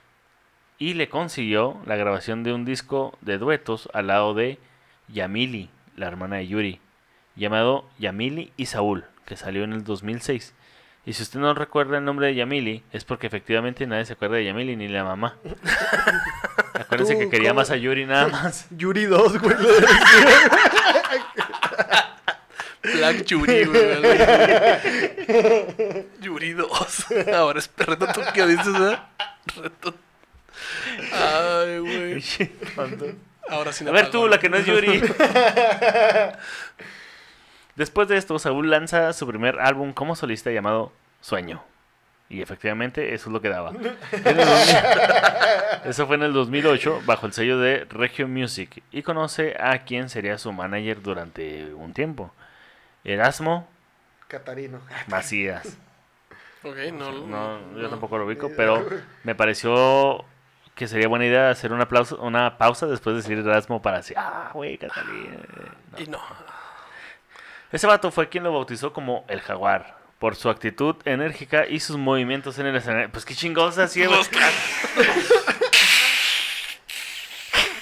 [0.84, 4.60] Y le consiguió la grabación de un disco de duetos al lado de
[5.08, 6.82] Yamili, la hermana de Yuri,
[7.38, 10.54] llamado Yamili y Saúl, que salió en el 2006.
[11.06, 14.36] Y si usted no recuerda el nombre de Yamili, es porque efectivamente nadie se acuerda
[14.36, 15.38] de Yamili ni la mamá.
[16.74, 17.62] Acuérdense Tú, que quería ¿cómo?
[17.62, 18.68] más a Yuri nada más.
[18.78, 19.56] Yuri 2, güey.
[19.56, 19.80] decía.
[22.84, 24.02] Black Yuri, güey.
[26.22, 27.06] Yuri 2.
[27.34, 29.08] Ahora es Reto Tokio, dices, ¿verdad?
[29.56, 29.94] Reto.
[31.12, 32.24] Ay, güey.
[33.50, 35.02] Ahora sí A ver tú, la que no es Yuri.
[37.76, 41.64] Después de esto, Saúl lanza su primer álbum como solista llamado Sueño.
[42.30, 43.72] Y efectivamente, eso es lo que daba.
[44.12, 44.76] En el 2000
[45.86, 48.82] Eso fue en el 2008, bajo el sello de Regio Music.
[48.92, 52.32] Y conoce a quien sería su manager durante un tiempo.
[53.04, 53.68] Erasmo
[54.28, 54.82] Catarino.
[55.08, 55.78] Macías.
[56.64, 57.12] Ok, no.
[57.12, 57.90] No, yo no.
[57.90, 58.88] tampoco lo ubico, pero
[59.24, 60.26] me pareció
[60.76, 64.18] que sería buena idea hacer una, pausa- una pausa después de decir Erasmo para decir,
[64.20, 65.36] ah, güey, Catalina.
[65.92, 66.00] No.
[66.00, 66.20] Y no.
[67.72, 70.02] Ese vato fue quien lo bautizó como el jaguar.
[70.20, 73.10] Por su actitud enérgica y sus movimientos en el escenario.
[73.12, 74.20] Pues qué chingados hacía, güey.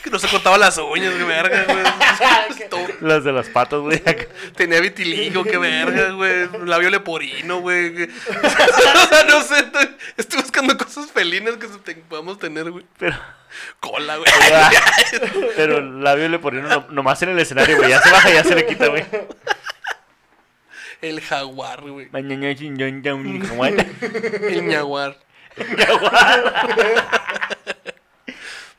[0.03, 1.83] Que no se cortaba las uñas, qué verga, güey.
[3.01, 4.01] Las de las patas, güey.
[4.55, 6.47] Tenía vitiligo, qué verga, güey.
[6.65, 8.03] Labio leporino, güey.
[8.03, 9.59] o sea, no sé.
[9.59, 11.67] estoy- Estoy buscando cosas felinas que
[12.07, 12.85] podamos tener, güey.
[12.97, 13.15] Pero,
[13.79, 14.31] Cola, güey.
[15.55, 17.89] pero el labio le ponían no- nomás en el escenario, güey.
[17.89, 19.05] Ya se baja y ya se le quita, güey.
[21.01, 22.09] El jaguar, güey.
[23.25, 25.17] Un jaguar.
[25.57, 26.25] El ñaguar.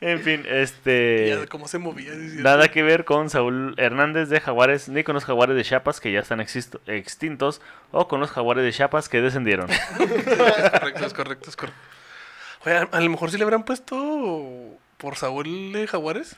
[0.05, 1.45] En fin, Ya, este.
[1.49, 2.11] cómo se movía.
[2.15, 6.11] Nada que ver con Saúl Hernández de Jaguares, ni con los Jaguares de Chiapas que
[6.11, 7.61] ya están extintos,
[7.91, 9.69] o con los Jaguares de Chiapas que descendieron.
[9.69, 9.79] Es
[10.71, 11.79] correcto, es correcto, es correcto.
[12.65, 16.35] Oye, a, lo mejor sí le habrán puesto por Saúl de Jaguares.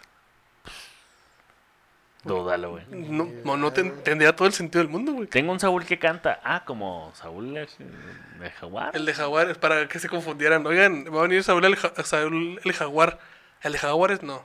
[2.23, 2.83] Dúdalo, güey.
[2.89, 5.27] No, no, no ten- tendría todo el sentido del mundo, güey.
[5.27, 6.39] Tengo un Saúl que canta.
[6.43, 7.67] Ah, como Saúl de,
[8.59, 8.95] Jaguar.
[8.95, 10.65] El de Jaguares, para que se confundieran.
[10.65, 13.19] Oigan, va a venir Saúl el, Saúl el Jaguar.
[13.65, 14.43] El de Jaguares no.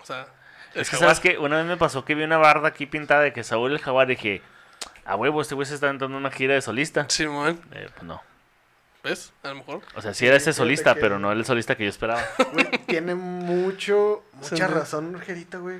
[0.00, 0.26] O sea,
[0.74, 1.14] el Es que, Jaguar.
[1.16, 1.38] ¿sabes qué?
[1.38, 4.10] Una vez me pasó que vi una barda aquí pintada de que Saúl el Jaguar
[4.10, 4.42] y dije,
[5.04, 7.06] a huevo, este güey se está entrando una gira de solista.
[7.08, 8.20] Simón, Eh, pues no.
[9.04, 9.32] ¿ves?
[9.42, 9.80] A lo mejor.
[9.94, 12.22] O sea, sí era ese solista, que- pero no el solista que yo esperaba.
[12.52, 14.62] Güey, tiene mucho, mucha Sí.
[14.72, 15.78] razón, Gerita, güey.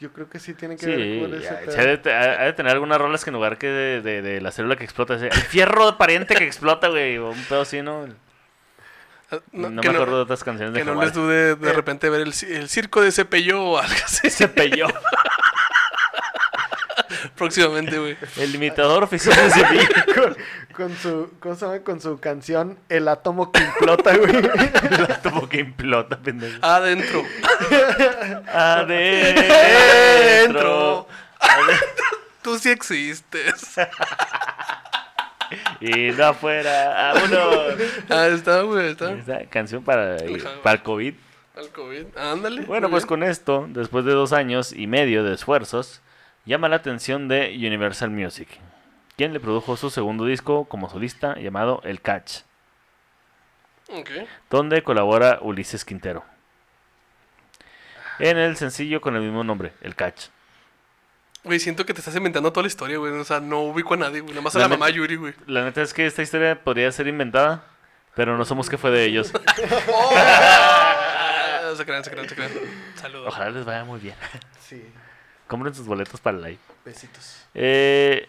[0.00, 1.70] Yo creo que sí tiene que Sí, ver con ese ya, pedo.
[1.72, 4.02] se ha de, te- ha- ha de tener algunas rolas que en lugar que de,
[4.02, 7.44] de- de la célula que explota, ese- el fierro pariente que explota, güey, o un
[7.44, 8.06] pedo así, ¿no?
[9.30, 11.72] Ah, No, No, me no- acuerdo de otras canciones de Que no les dude de
[11.72, 14.30] repente ver el, el circo de Cepello o algo así.
[14.30, 14.86] Se pelló.
[17.36, 18.16] Próximamente, güey.
[18.36, 19.88] El imitador oficial de Cepillo.
[20.14, 20.36] con,
[20.74, 21.78] con su, ¿cómo se llama?
[21.80, 24.36] Con su canción El átomo que implota, güey.
[24.36, 26.58] El átomo que implota, pendejo.
[26.62, 27.24] Adentro.
[29.84, 31.06] Adentro.
[32.42, 33.76] Tú sí existes.
[35.80, 37.12] Y no afuera.
[37.14, 37.74] Vámonos.
[38.10, 39.12] Ah, está, güey, está.
[39.12, 40.16] Esta canción para,
[40.62, 41.14] para el COVID.
[41.56, 42.06] Al COVID.
[42.16, 42.62] Ándale.
[42.62, 43.08] Bueno, pues bien.
[43.08, 46.00] con esto, después de dos años y medio de esfuerzos,
[46.44, 48.48] llama la atención de Universal Music,
[49.16, 52.40] quien le produjo su segundo disco como solista llamado El Catch,
[53.88, 54.10] Ok.
[54.50, 56.24] donde colabora Ulises Quintero.
[58.18, 60.26] En el sencillo con el mismo nombre, El Catch.
[61.44, 63.12] Güey, siento que te estás inventando toda la historia, güey.
[63.12, 64.32] O sea, no ubico a nadie, güey.
[64.32, 65.34] Nada más a La la mamá Yuri, güey.
[65.46, 67.64] La neta es que esta historia podría ser inventada,
[68.14, 69.30] pero no somos que fue de ellos.
[69.46, 72.50] Ah, se crean, se crean, se crean.
[72.96, 73.28] Saludos.
[73.28, 74.16] Ojalá les vaya muy bien.
[74.66, 74.82] Sí,
[75.46, 76.58] Compren sus boletos para el live.
[76.84, 77.44] besitos.
[77.54, 78.28] Eh,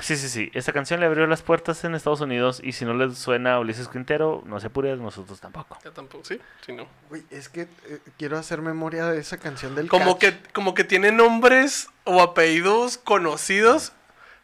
[0.00, 0.50] sí, sí, sí.
[0.54, 3.60] Esta canción le abrió las puertas en Estados Unidos y si no les suena a
[3.60, 5.78] Ulises Quintero, no se apuren, nosotros tampoco.
[5.84, 6.86] Ya tampoco, sí, sí, no.
[7.08, 10.34] Güey, es que eh, quiero hacer memoria de esa canción del Como Catch.
[10.42, 13.92] que, como que tiene nombres o apellidos conocidos,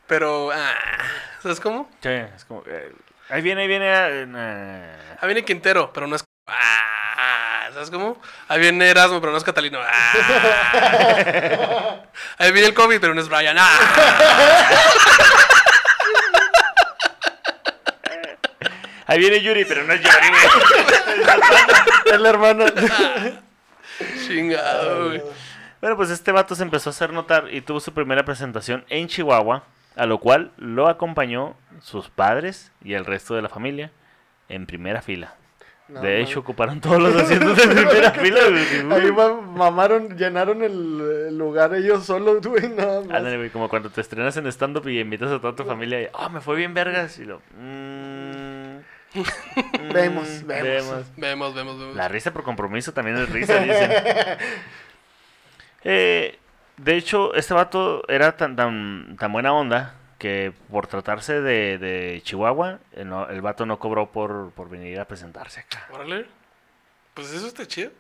[0.07, 0.51] pero.
[0.53, 0.75] Ah,
[1.43, 1.89] ¿Sabes cómo?
[2.03, 2.63] Sí, es como...
[2.67, 2.93] eh,
[3.29, 3.87] ahí viene, ahí viene...
[3.89, 5.17] eh, nah.
[5.21, 6.25] Ahí viene Quintero, pero no es.
[6.47, 6.98] Ah,
[7.73, 8.21] ¿Sabes cómo?
[8.49, 9.79] Ahí viene Erasmo, pero no es Catalino.
[9.81, 11.13] Ah.
[12.39, 13.57] Ahí viene el COVID, pero no es Brian.
[13.59, 13.69] Ah.
[19.07, 20.43] Ahí viene Yuri, pero no es Yuri, güey.
[22.15, 22.65] El hermano.
[24.27, 25.23] Chingado, güey.
[25.81, 29.09] Bueno, pues este vato se empezó a hacer notar y tuvo su primera presentación en
[29.09, 29.65] Chihuahua,
[29.97, 33.93] a lo cual lo acompañó sus padres y el resto de la familia
[34.49, 35.35] en primera fila.
[35.89, 36.21] No, de man.
[36.23, 38.41] hecho, ocuparon todos los asientos de primera fila.
[38.51, 39.01] güey.
[39.03, 43.11] Ahí ma- mamaron, llenaron el, el lugar ellos solos, güey, nada más.
[43.17, 46.09] Ándale, güey, como cuando te estrenas en stand-up y invitas a toda tu familia y,
[46.13, 47.19] ah, me fue bien vergas.
[47.19, 48.79] Y lo, mm,
[49.95, 51.07] Vemos, mm, vemos.
[51.17, 51.97] Vemos, vemos, vemos.
[51.97, 53.91] La risa por compromiso también es risa, dicen.
[55.85, 56.39] Eh,
[56.77, 62.21] de hecho, este vato era tan, tan, tan buena onda que por tratarse de, de
[62.25, 65.87] Chihuahua, el, no- el vato no cobró por, por venir a presentarse acá.
[65.93, 66.27] Órale.
[67.15, 67.91] Pues eso está chido.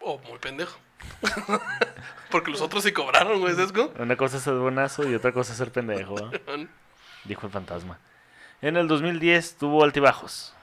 [0.00, 0.78] Oh, muy pendejo.
[2.30, 3.90] Porque los otros sí cobraron, güey, ¿sabes cómo?
[3.98, 6.14] Una cosa es ser buenazo y otra cosa es ser pendejo,
[7.24, 7.98] dijo el fantasma.
[8.62, 10.54] En el 2010 tuvo altibajos.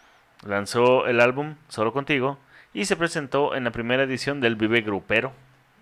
[0.45, 2.37] lanzó el álbum Solo Contigo
[2.73, 5.31] y se presentó en la primera edición del Vive Grupero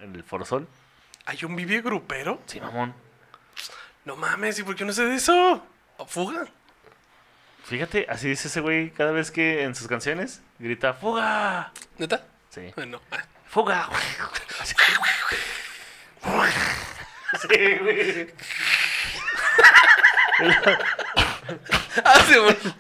[0.02, 0.68] en el Foro Sol.
[1.26, 2.40] ¿Hay un vive grupero?
[2.48, 2.94] Sí, mamón.
[4.06, 5.66] No mames, ¿y por qué no sé de eso?
[5.98, 6.48] ¿O fuga?
[7.66, 11.72] Fíjate, así dice ese güey cada vez que en sus canciones grita ¡Fuga!
[11.98, 12.26] ¿Neta?
[12.50, 12.62] Sí.
[12.76, 13.00] Eh, No.
[13.12, 13.24] Ah.
[13.48, 13.90] ¡Fuga!
[17.42, 18.34] Sí, güey.
[22.04, 22.76] Ah, sí, bueno.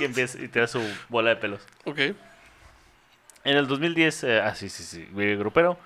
[0.00, 1.60] Y empieza y te da su bola de pelos.
[1.84, 1.98] Ok.
[1.98, 5.78] En el 2010, eh, ah, sí, sí, sí, Grupero.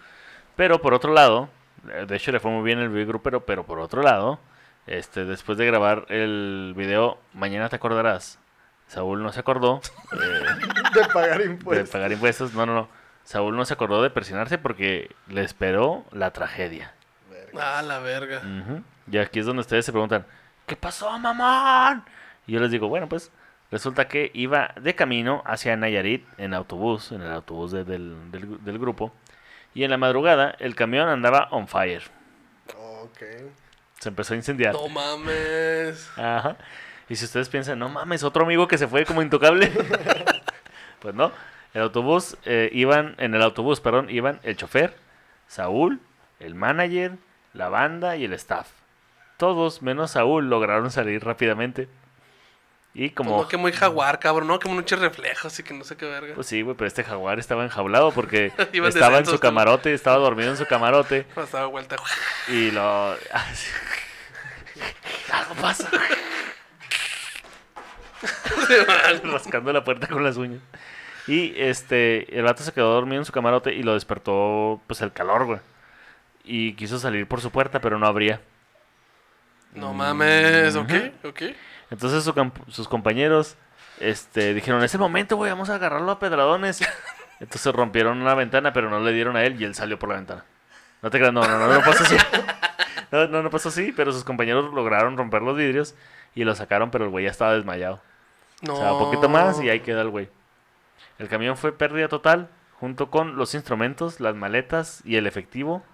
[0.56, 1.50] Pero por otro lado,
[1.82, 4.38] de hecho le fue muy bien el Vive Grupero, pero por otro lado,
[4.86, 8.38] este, después de grabar el video Mañana te acordarás,
[8.86, 9.80] Saúl no se acordó
[10.12, 10.18] eh,
[10.94, 11.90] De pagar de impuestos.
[11.90, 12.52] pagar impuestos.
[12.54, 12.88] No, no, no.
[13.24, 16.92] Saúl no se acordó de presionarse porque le esperó la tragedia.
[17.58, 18.42] Ah, la verga.
[19.10, 20.26] Y aquí es donde ustedes se preguntan,
[20.66, 22.04] ¿qué pasó, mamón?
[22.46, 23.30] Y yo les digo, bueno, pues
[23.70, 28.62] resulta que iba de camino hacia Nayarit en autobús, en el autobús de- del, del-
[28.64, 29.12] del grupo.
[29.74, 32.02] Y en la madrugada el camión andaba on fire.
[32.76, 33.22] Ok.
[33.98, 34.74] Se empezó a incendiar.
[34.74, 36.10] No mames.
[36.16, 36.56] Ajá.
[37.08, 39.70] Y si ustedes piensan, no mames, otro amigo que se fue como intocable.
[41.00, 41.32] pues no.
[41.74, 44.94] El autobús, eh, iban, en el autobús, perdón, iban el chofer,
[45.46, 46.00] Saúl,
[46.38, 47.16] el manager,
[47.54, 48.70] la banda y el staff.
[49.38, 51.88] Todos, menos Saúl, lograron salir rápidamente.
[52.94, 53.42] Y Como...
[53.42, 54.48] no, que muy jaguar, cabrón.
[54.48, 56.34] No, que muchos reflejos y que no sé qué verga.
[56.34, 59.38] Pues sí, güey, pero este jaguar estaba enjaulado porque estaba en su tú.
[59.38, 61.26] camarote, estaba dormido en su camarote.
[61.36, 61.96] Nos daba vuelta.
[62.48, 62.82] Y lo.
[65.32, 65.88] Algo pasa.
[69.24, 70.60] Rascando la puerta con las uñas.
[71.26, 72.36] Y este.
[72.36, 75.60] El vato se quedó dormido en su camarote y lo despertó, pues el calor, güey.
[76.44, 78.40] Y quiso salir por su puerta, pero no abría.
[79.74, 80.76] No mames.
[80.76, 80.92] Ok,
[81.24, 81.42] ok.
[81.92, 83.56] Entonces su sus compañeros
[84.00, 86.80] este, dijeron: Es el momento, güey, vamos a agarrarlo a pedradones.
[87.40, 90.14] Entonces rompieron una ventana, pero no le dieron a él y él salió por la
[90.14, 90.44] ventana.
[91.02, 92.16] No te creas, no, no, no, no pasó así.
[93.10, 95.94] No, no, no pasó así, pero sus compañeros lograron romper los vidrios
[96.34, 98.00] y lo sacaron, pero el güey ya estaba desmayado.
[98.62, 98.72] No.
[98.72, 100.30] O sea, poquito más y ahí queda el güey.
[101.18, 102.48] El camión fue pérdida total,
[102.80, 105.84] junto con los instrumentos, las maletas y el efectivo,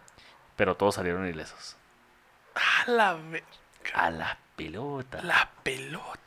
[0.55, 1.77] pero todos salieron ilesos.
[2.55, 3.49] A la verga.
[3.95, 5.23] A la pelota.
[5.23, 6.19] La pelota.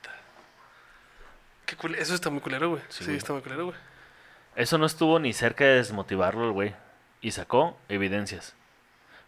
[1.68, 2.82] Qué cul- Eso está muy culero, güey.
[2.90, 3.78] Sí, está muy culero, güey.
[4.56, 6.74] Eso no estuvo ni cerca de desmotivarlo el güey.
[7.22, 8.56] Y sacó evidencias.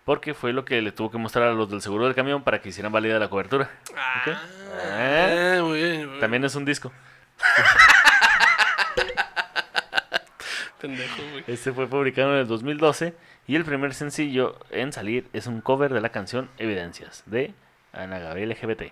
[0.06, 2.60] Porque fue lo que le tuvo que mostrar a los del seguro del camión para
[2.62, 3.70] que hicieran válida la cobertura.
[3.96, 5.60] Ah, Eh.
[5.62, 6.20] muy bien, muy bien.
[6.20, 6.92] También es un disco.
[10.82, 11.44] Pendejo, güey.
[11.48, 13.16] Este fue publicado en el 2012
[13.48, 17.54] y el primer sencillo en salir es un cover de la canción Evidencias de
[17.94, 18.92] Ana Gabriel LGBT.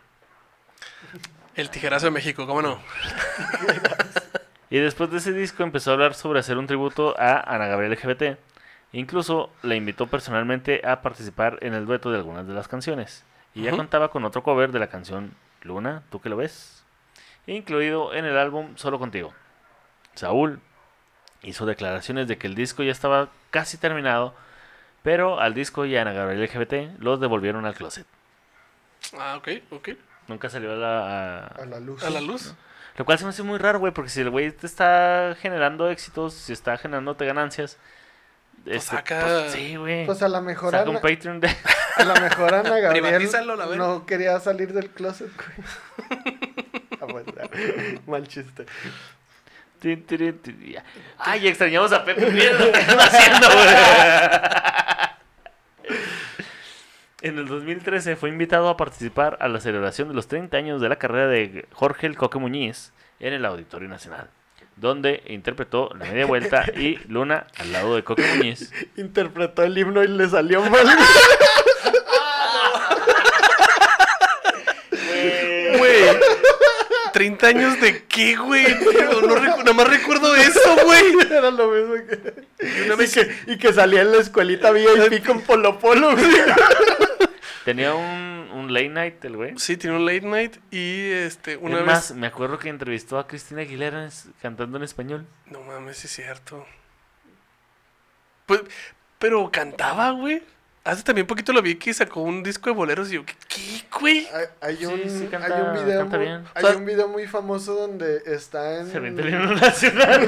[1.55, 2.79] El tijerazo de México, ¿cómo no?
[4.69, 7.91] Y después de ese disco empezó a hablar sobre hacer un tributo a Ana Gabriel
[7.91, 8.39] LGBT.
[8.93, 13.25] Incluso la invitó personalmente a participar en el dueto de algunas de las canciones.
[13.53, 16.85] Y ya contaba con otro cover de la canción Luna, ¿tú que lo ves?
[17.47, 19.33] Incluido en el álbum Solo Contigo.
[20.15, 20.61] Saúl
[21.41, 24.33] hizo declaraciones de que el disco ya estaba casi terminado,
[25.03, 28.07] pero al disco y a Ana Gabriel LGBT los devolvieron al closet.
[29.17, 29.89] Ah, ok, ok.
[30.27, 30.99] Nunca salió a la,
[31.39, 32.03] a- A la luz.
[32.03, 32.53] A la luz.
[32.97, 35.89] lo cual se me hace muy raro, güey, porque si el güey te está generando
[35.89, 37.77] éxitos, si está generándote ganancias.
[38.63, 40.05] Pues saca- sí, güey.
[40.05, 41.47] Pues a lo mejor saca Ana, un Patreon de.
[41.97, 46.11] a lo mejor Ana Gabriel la no quería salir del closet, güey.
[47.01, 47.25] Ah, pues,
[48.05, 48.63] Mal chiste.
[51.17, 52.29] Ay, extrañamos a Pepe.
[52.29, 54.60] Mira lo que está haciendo, güey.
[57.21, 60.89] En el 2013 fue invitado a participar a la celebración de los 30 años de
[60.89, 64.31] la carrera de Jorge el Coque Muñiz en el Auditorio Nacional,
[64.75, 68.73] donde interpretó La Media Vuelta y Luna al lado de Coque Muñiz.
[68.97, 70.87] Interpretó el himno y le salió mal.
[77.21, 78.65] ¿30 años de qué, güey?
[78.73, 81.03] No, no recu- nada más recuerdo eso, güey.
[81.31, 82.45] Era lo mismo que...
[82.85, 86.25] una Y vez- que, y que salía en la escuelita VIP con Polo Polo, güey.
[87.65, 89.53] Tenía un, un late night el güey.
[89.57, 91.93] Sí, tiene un late night y este, una es vez.
[91.93, 94.09] más, me acuerdo que entrevistó a Cristina Aguilera
[94.41, 95.27] cantando en español.
[95.45, 96.65] No mames, es cierto.
[98.47, 98.61] Pues,
[99.19, 100.41] pero cantaba, güey.
[100.83, 104.27] Hace también poquito lo vi que sacó un disco de boleros y yo, ¿qué, güey?
[104.33, 106.43] Hay, hay Sí, un, sí, canta- hay un video canta muy, bien.
[106.55, 110.25] hay O sea- un video muy famoso donde está en Se vende el himno nacional.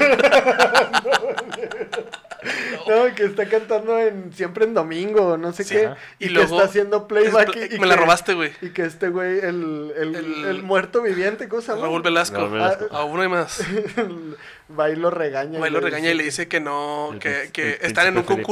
[2.86, 5.86] No, que está cantando en siempre en domingo, no sé Sí, qué.
[5.86, 5.96] ajá.
[6.18, 7.56] Y, Y que luego está haciendo playback.
[7.56, 8.52] Es- y, y me la que- robaste, güey.
[8.60, 11.82] Y que este güey, el, el, El- el muerto viviente, ¿cómo se llama?
[11.82, 12.36] Raúl Velasco.
[12.36, 12.86] Raúl Velasco.
[12.92, 13.60] A uno y más.
[14.78, 15.58] Va y lo regaña.
[15.58, 18.18] Va y lo regaña y le dice que no, El que, que el están en
[18.18, 18.42] un Felipe.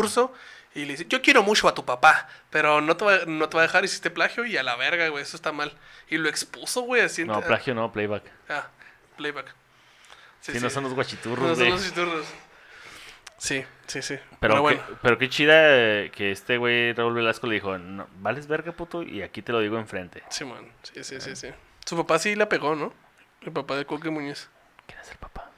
[0.75, 3.57] Y le dice, yo quiero mucho a tu papá, pero no te va, no te
[3.57, 5.73] va a dejar, hiciste plagio y a la verga, güey, eso está mal.
[6.09, 7.25] Y lo expuso, güey, así.
[7.25, 8.25] No, plagio no, playback.
[8.49, 8.69] Ah,
[9.17, 9.55] playback.
[10.41, 12.27] Si no son los guachiturros, No son los chiturros.
[13.37, 14.19] Sí, sí, sí.
[14.39, 18.73] Pero, bueno, pero qué chida que este güey Raúl Velasco le dijo, no, vales verga
[18.73, 20.23] puto y aquí te lo digo enfrente.
[20.31, 20.71] sí, man.
[20.83, 21.49] Sí, sí, sí, sí.
[21.85, 22.95] Su papá sí la pegó, ¿no?
[23.41, 24.49] El papá de Coque Muñiz.
[24.87, 25.51] ¿Quién es el papá?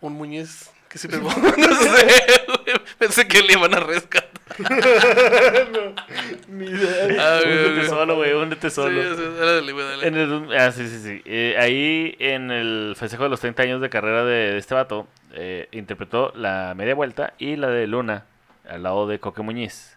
[0.00, 1.28] Un Muñiz que sí pegó.
[1.56, 2.76] no sé, güey.
[2.98, 4.33] Pensé que le iban a rescatar.
[6.48, 7.06] Ni idea.
[7.18, 7.86] Ah, güey.
[7.88, 9.02] solo, güey, húndete Sí, solo.
[9.16, 10.06] sí, dale, güey, dale.
[10.06, 11.22] En el, ah, sí, sí, sí.
[11.24, 15.06] Eh, ahí en el festejo de los 30 años de carrera de, de este vato,
[15.32, 18.24] eh, interpretó la media vuelta y la de Luna
[18.68, 19.96] al lado de Coque Muñiz.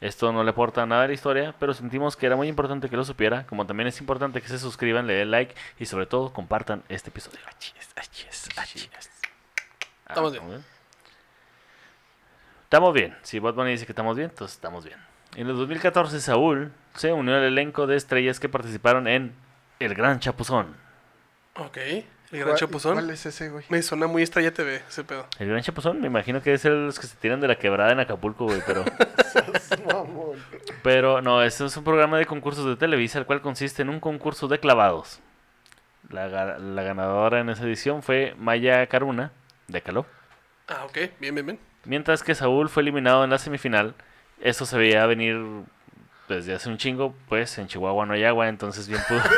[0.00, 2.96] Esto no le aporta nada a la historia, pero sentimos que era muy importante que
[2.96, 6.32] lo supiera, como también es importante que se suscriban, le den like y sobre todo
[6.34, 7.38] compartan este episodio.
[7.46, 7.52] Ah,
[10.08, 10.75] Estamos bien.
[12.76, 13.16] Estamos bien.
[13.22, 14.98] Si Bad Bunny dice que estamos bien, entonces estamos bien.
[15.34, 19.32] En el 2014, Saúl se unió al elenco de estrellas que participaron en
[19.78, 20.76] El Gran Chapuzón.
[21.54, 22.92] Ok, el gran ¿Cuál- chapuzón.
[22.96, 23.64] ¿Cuál es ese, güey?
[23.70, 25.26] Me suena muy estrella TV ese pedo.
[25.38, 27.92] El Gran Chapuzón, me imagino que es el los que se tiran de la quebrada
[27.92, 28.84] en Acapulco, güey, pero...
[30.82, 34.00] Pero no, este es un programa de concursos de Televisa, el cual consiste en un
[34.00, 35.20] concurso de clavados.
[36.10, 39.32] La, la ganadora en esa edición fue Maya Caruna,
[39.66, 40.04] de Caló.
[40.68, 41.58] Ah, ok, bien, bien, bien.
[41.86, 43.94] Mientras que Saúl fue eliminado en la semifinal,
[44.40, 45.38] esto se veía venir
[46.28, 49.20] desde hace un chingo, pues en Chihuahua no hay agua, entonces bien pudo...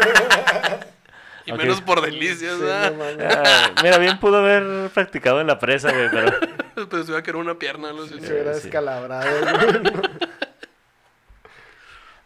[1.44, 2.92] Y menos por delicias, Sí, ¿verdad?
[2.92, 3.24] no.
[3.26, 6.30] Ah, mira, bien pudo haber practicado en la presa, güey, pero...
[6.74, 8.20] Pero se iba a quedar una pierna, lo sé.
[8.20, 8.64] Se hubiera sí.
[8.64, 9.26] descalabrado.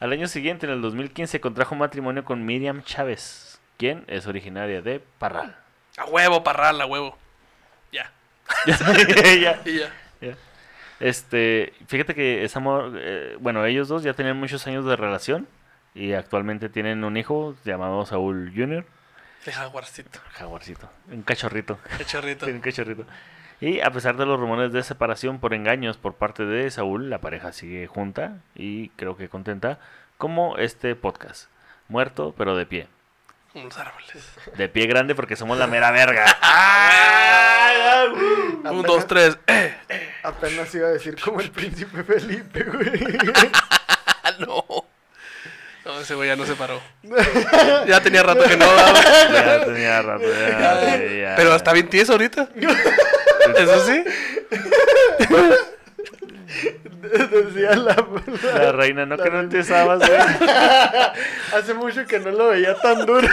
[0.01, 5.01] Al año siguiente, en el 2015, contrajo matrimonio con Miriam Chávez, quien es originaria de
[5.21, 5.57] Parral.
[5.97, 7.17] A huevo, parral, a huevo.
[7.93, 8.11] Ya.
[8.67, 9.93] Ya, Y ya.
[11.01, 15.49] Este, fíjate que esa mo- eh, bueno, ellos dos ya tenían muchos años de relación
[15.95, 18.85] y actualmente tienen un hijo llamado Saúl Jr.,
[19.47, 20.21] El jaguarcito.
[20.33, 21.79] jaguarcito, un cachorrito.
[22.47, 23.05] Un cachorrito.
[23.61, 27.19] Y a pesar de los rumores de separación por engaños por parte de Saúl, la
[27.21, 29.79] pareja sigue junta y creo que contenta,
[30.19, 31.49] como este podcast.
[31.89, 32.87] Muerto, pero de pie.
[33.55, 34.25] Unos árboles.
[34.57, 36.25] De pie grande porque somos la mera verga.
[38.71, 39.37] Un, dos, tres.
[39.47, 39.75] ¡Eh!
[40.23, 43.19] Apenas iba a decir como el príncipe Felipe, güey.
[44.23, 44.65] ¡Ah, no!
[45.85, 46.81] No, ese güey ya no se paró.
[47.87, 48.67] ya tenía rato que no.
[49.33, 50.25] Ya tenía rato.
[50.25, 51.35] ya, ya.
[51.37, 52.49] Pero está bien tieso ahorita.
[53.57, 54.05] Eso sí.
[57.31, 58.07] Decía la,
[58.55, 60.21] La reina, no que no empezabas, güey.
[61.55, 63.29] Hace mucho que no lo veía tan duro.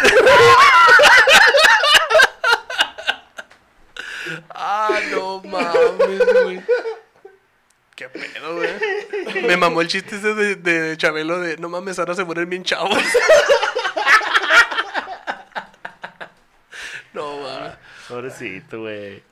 [4.49, 6.61] Ah, no mames, güey.
[7.95, 9.43] Qué pedo, güey.
[9.43, 12.63] Me mamó el chiste ese de, de Chabelo de no mames, ahora se mueren bien
[12.63, 13.03] chavos.
[17.13, 17.73] No mames.
[18.07, 19.23] Pobrecito, güey.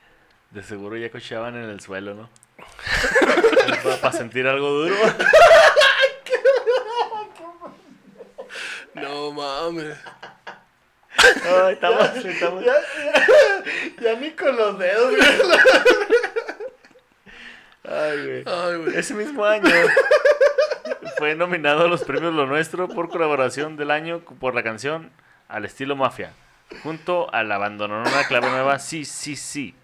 [0.51, 2.29] De seguro ya cocheaban en el suelo, ¿no?
[4.01, 4.95] Para sentir algo duro.
[8.95, 9.97] No mames.
[11.17, 12.65] Ay, estamos, estamos.
[12.65, 15.27] Ya, ya- ya ni con los dedos, güey.
[17.83, 18.43] Ay, güey.
[18.45, 18.97] Ay, güey.
[18.97, 19.69] Ese mismo año
[21.17, 25.11] fue nominado a los premios Lo Nuestro por colaboración del año por la canción
[25.47, 26.31] Al estilo Mafia,
[26.83, 29.75] junto a la abandonadora clave nueva Sí, sí, sí.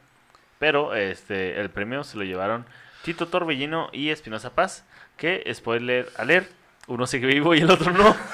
[0.59, 2.65] Pero este el premio se lo llevaron
[3.03, 4.85] Tito Torbellino y Espinosa Paz,
[5.17, 6.49] que spoiler alert,
[6.87, 8.15] uno sigue vivo y el otro no.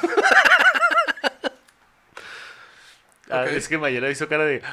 [3.32, 4.64] Ah, es que Mayela hizo cara de,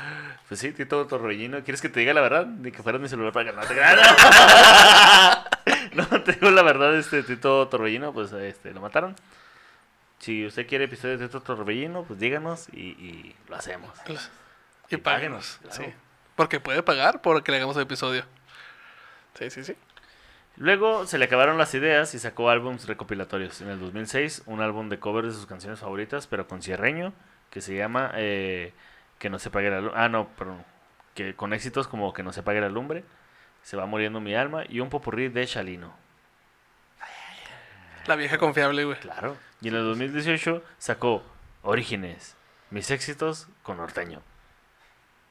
[0.48, 2.46] pues sí, Tito Torbellino, ¿quieres que te diga la verdad?
[2.46, 3.56] Ni que fuera mi celular para que
[5.94, 9.14] no te digo la verdad, este Tito Torbellino, pues este, lo mataron.
[10.20, 13.90] Si usted quiere episodios de Tito Torbellino, pues díganos y, y lo hacemos.
[14.08, 14.14] Y
[14.94, 15.58] Y páguenos.
[15.60, 15.84] páguenos, Sí.
[16.34, 18.24] Porque puede pagar por que le hagamos el episodio.
[19.38, 19.76] Sí, sí, sí.
[20.56, 23.60] Luego se le acabaron las ideas y sacó álbums recopilatorios.
[23.60, 27.12] En el 2006, un álbum de covers de sus canciones favoritas, pero con cierreño,
[27.50, 28.72] que se llama eh,
[29.18, 30.00] Que no se pague la lumbre.
[30.00, 30.64] Ah, no, perdón.
[31.14, 33.04] Que con éxitos como Que no se pague la lumbre,
[33.62, 35.94] Se va muriendo mi alma y un popurrí de Chalino.
[38.06, 38.98] La vieja confiable, güey.
[38.98, 39.36] Claro.
[39.60, 41.22] Y en el 2018 sacó
[41.62, 42.36] Orígenes,
[42.70, 44.22] mis éxitos con norteño.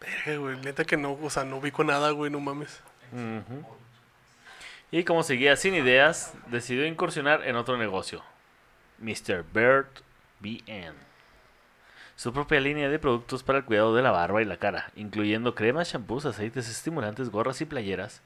[0.02, 0.58] Verga, güey.
[0.58, 2.82] Neta que no, o sea, no ubico nada, güey, no mames.
[3.14, 3.66] Ujú.
[4.96, 8.24] Y como seguía sin ideas, decidió incursionar en otro negocio,
[9.00, 9.44] Mr.
[9.54, 9.88] Bird
[10.40, 10.94] BN.
[12.16, 15.54] Su propia línea de productos para el cuidado de la barba y la cara, incluyendo
[15.54, 18.22] cremas, shampoos, aceites estimulantes, gorras y playeras.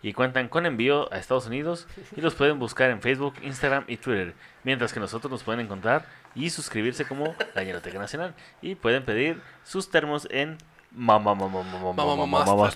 [0.00, 3.98] Y cuentan con envío a Estados Unidos y los pueden buscar en Facebook, Instagram y
[3.98, 4.32] Twitter.
[4.62, 8.34] Mientras que nosotros nos pueden encontrar y suscribirse como La Ñeroteca Nacional.
[8.62, 10.56] Y pueden pedir sus termos en
[10.90, 12.70] Mama Mama Mama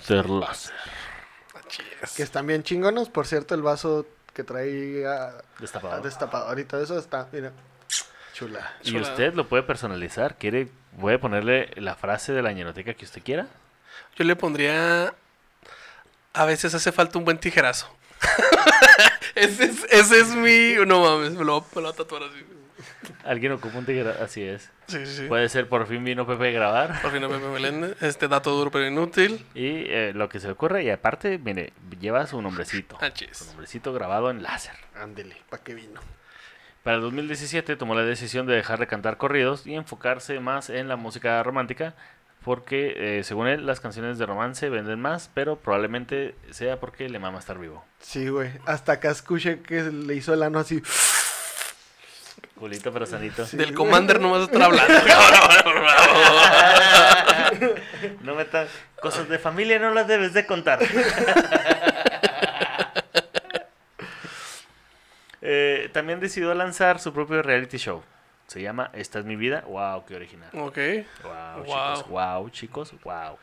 [2.15, 3.09] Que están bien chingonos.
[3.09, 6.01] Por cierto, el vaso que trae ah, Destapado.
[6.01, 7.51] destapador y todo eso está, mira,
[8.33, 8.73] chula.
[8.83, 10.37] Y usted lo puede personalizar.
[10.37, 10.69] ¿Quiere?
[10.99, 13.47] Puede ponerle la frase de la ñeroteca que usted quiera.
[14.15, 15.13] Yo le pondría.
[16.33, 17.87] A veces hace falta un buen tijerazo.
[19.35, 20.75] ese, es, ese es mi.
[20.85, 22.45] No mames, me lo, me lo voy a tatuar así.
[23.23, 24.15] Alguien ocupa un tijera.
[24.21, 24.69] Así es.
[24.87, 25.27] Sí, sí, sí.
[25.27, 27.01] Puede ser por fin vino Pepe a grabar.
[27.01, 28.01] Por fin no me Meléndez.
[28.01, 29.45] Este dato duro pero inútil.
[29.53, 30.83] Y eh, lo que se le ocurre.
[30.83, 32.97] Y aparte, mire, lleva su nombrecito.
[33.01, 33.37] Ah, chis.
[33.37, 34.75] Su nombrecito grabado en láser.
[34.95, 36.01] Ándele, ¿para qué vino?
[36.83, 40.87] Para el 2017 tomó la decisión de dejar de cantar corridos y enfocarse más en
[40.87, 41.93] la música romántica.
[42.43, 47.19] Porque, eh, según él, las canciones de romance venden más, pero probablemente sea porque le
[47.19, 47.83] mama estar vivo.
[47.99, 48.49] Sí, güey.
[48.65, 50.81] Hasta acá escuché que le hizo el ano así.
[52.59, 53.45] Culito pero sanito.
[53.45, 53.57] Sí.
[53.57, 54.93] Del Commander no vas a estar hablando.
[58.21, 58.69] No metas
[59.01, 60.79] cosas de familia, no las debes de contar.
[65.41, 68.03] Eh, también decidió lanzar su propio reality show.
[68.47, 69.63] Se llama Esta es mi vida.
[69.67, 70.49] Wow, qué original.
[70.53, 70.77] ok.
[71.23, 71.95] Wow, Wow.
[71.95, 72.09] chicos.
[72.09, 72.93] Wow, chicos.
[73.03, 73.37] Wow.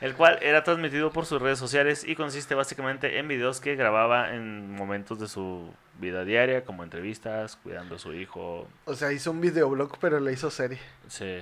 [0.00, 4.34] El cual era transmitido por sus redes sociales y consiste básicamente en videos que grababa
[4.34, 9.30] en momentos de su vida diaria, como entrevistas, cuidando a su hijo, O sea, hizo
[9.30, 10.78] un videoblog, pero le hizo serie.
[11.08, 11.38] Sí,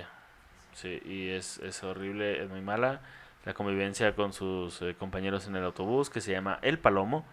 [0.73, 3.01] sí, y es, es horrible, es muy mala.
[3.43, 7.27] La convivencia con sus eh, compañeros en el autobús, que se llama El Palomo,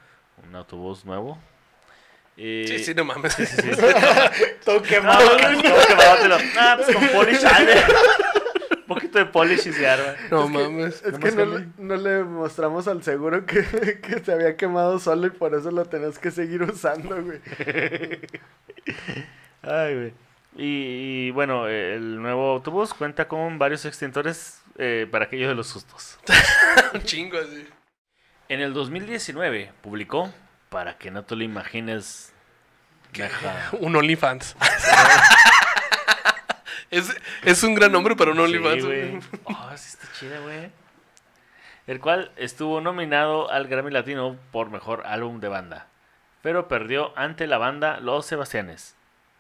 [0.47, 1.39] un autobús nuevo.
[2.37, 2.67] Y...
[2.67, 3.33] Sí, sí, no mames.
[3.35, 3.71] sí, sí.
[4.65, 5.21] Todo No, quemado.
[5.37, 5.39] todo
[5.87, 7.41] quemado, te lo- Ah, pues con polish,
[8.95, 10.15] poquito de polish y se arma.
[10.31, 11.03] No mames.
[11.03, 13.63] Es que no, que le- no le mostramos al seguro que,
[14.03, 17.41] que se había quemado solo y por eso lo tenés que seguir usando, güey.
[19.63, 20.15] Ay, güey.
[20.57, 25.67] Y, y, bueno, el nuevo autobús cuenta con varios extintores eh, para aquellos de los
[25.69, 26.19] sustos.
[26.95, 27.67] Un chingo así.
[28.49, 30.33] En el 2019 publicó,
[30.69, 32.33] para que no te lo imagines,
[33.15, 34.57] deja- Un OnlyFans.
[36.93, 37.13] Es,
[37.43, 38.85] es un gran nombre para un Sí, OnlyFans.
[38.85, 39.19] güey.
[39.45, 40.71] Oh, sí está chida, güey.
[41.89, 45.89] El cual estuvo nominado al Grammy Latino por Mejor Álbum de Banda,
[46.41, 48.95] pero perdió ante la banda Los Sebastianes,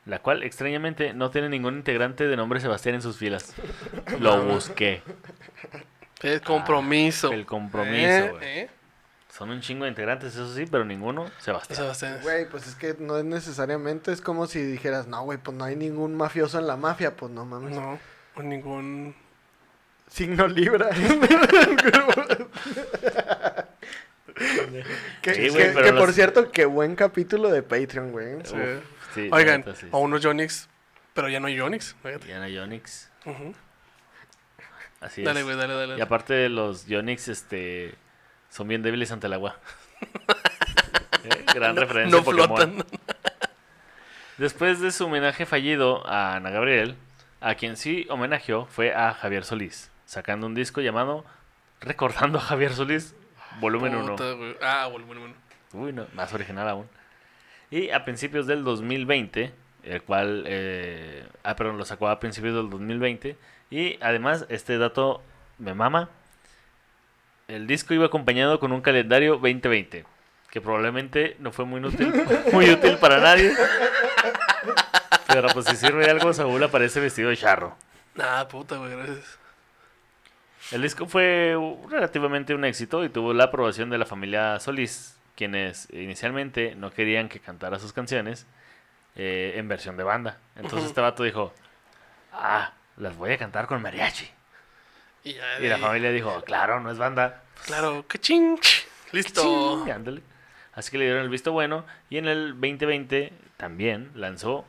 [0.06, 3.54] la cual extrañamente no tiene ningún integrante de nombre Sebastián en sus filas.
[4.18, 5.02] Lo busqué.
[6.20, 7.30] Es compromiso.
[7.30, 8.44] Ah, el compromiso, Eh, güey.
[8.58, 8.70] eh.
[9.42, 11.76] Son un chingo de integrantes, eso sí, pero ninguno Sebastián.
[11.76, 12.18] Sebastián.
[12.22, 15.64] Güey, pues es que no es necesariamente, es como si dijeras, no, güey, pues no
[15.64, 17.74] hay ningún mafioso en la mafia, pues no mames.
[17.74, 17.98] No,
[18.36, 19.16] con ningún.
[20.06, 20.90] Signo Libra.
[25.22, 28.36] que, Sí, güey, que- pero que los- por cierto, qué buen capítulo de Patreon, güey.
[28.44, 28.54] Sí.
[28.54, 29.88] Uf, sí, Oigan, neta, sí.
[29.90, 30.68] a unos Yonix,
[31.14, 31.94] pero ya no hay Yonix.
[32.02, 32.26] fíjate.
[32.26, 33.54] Diana Yonix, Ujú.
[35.00, 35.46] así Dale, es.
[35.46, 35.98] güey, dale, dale.
[35.98, 37.94] Y aparte los Yonix, este,
[38.52, 39.56] son bien débiles ante el agua.
[41.24, 42.84] Eh, Gran referencia no flotan.
[44.38, 46.96] Después de su homenaje fallido a Ana Gabriel,
[47.40, 51.24] a quien sí homenajeó fue a Javier Solís, sacando un disco llamado
[51.80, 53.14] Recordando a Javier Solís,
[53.60, 54.16] volumen 1.
[54.16, 54.56] Puta, güey.
[54.60, 55.34] Ah, bueno, bueno.
[55.74, 56.88] Uy, no, más original aún.
[57.70, 62.68] Y a principios del 2020, el cual, eh, ah, perdón, lo sacó a principios del
[62.68, 63.36] 2020.
[63.70, 65.22] Y además, este dato
[65.58, 66.08] me mama.
[67.52, 70.06] El disco iba acompañado con un calendario 2020,
[70.48, 72.10] que probablemente no fue muy útil,
[72.52, 73.52] muy útil para nadie.
[75.26, 77.76] Pero pues si sirve de algo, Saúl aparece vestido de charro.
[78.18, 79.38] Ah, puta, güey, gracias.
[80.70, 81.54] El disco fue
[81.90, 87.28] relativamente un éxito y tuvo la aprobación de la familia Solís, quienes inicialmente no querían
[87.28, 88.46] que cantara sus canciones
[89.14, 90.38] eh, en versión de banda.
[90.56, 91.52] Entonces este vato dijo,
[92.32, 94.30] ah, las voy a cantar con mariachi.
[95.24, 95.34] Y,
[95.68, 97.41] la familia dijo, claro, no es banda.
[97.66, 98.58] Claro, que ching.
[99.12, 99.84] Listo.
[99.92, 100.22] Ándale.
[100.74, 104.64] Así que le dieron el visto bueno y en el 2020 también lanzó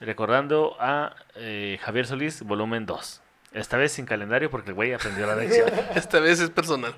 [0.00, 3.20] recordando a eh, Javier Solís volumen 2.
[3.52, 5.68] Esta vez sin calendario porque el güey aprendió la lección.
[5.94, 6.94] Esta vez es personal.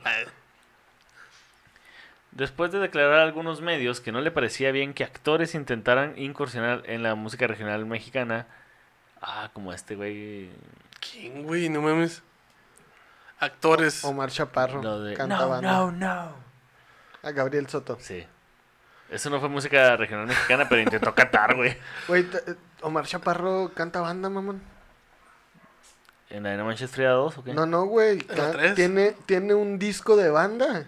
[2.30, 6.82] Después de declarar a algunos medios que no le parecía bien que actores intentaran incursionar
[6.86, 8.46] en la música regional mexicana,
[9.20, 10.50] ah, como este güey.
[11.00, 11.68] ¿Quién, güey?
[11.68, 12.22] No mames.
[13.42, 14.04] Actores.
[14.04, 15.14] Omar Chaparro Lo de.
[15.14, 15.72] canta no, banda.
[15.72, 16.32] no, no.
[17.24, 17.98] A Gabriel Soto.
[18.00, 18.24] Sí.
[19.10, 21.76] Eso no fue música regional mexicana, pero intentó cantar, güey.
[22.08, 22.26] Güey,
[22.82, 24.62] Omar Chaparro canta banda, mamón.
[26.30, 27.52] ¿En la de No Manches Frida 2 o qué?
[27.52, 28.18] No, no, güey.
[28.74, 30.86] Tiene, tiene un disco de banda.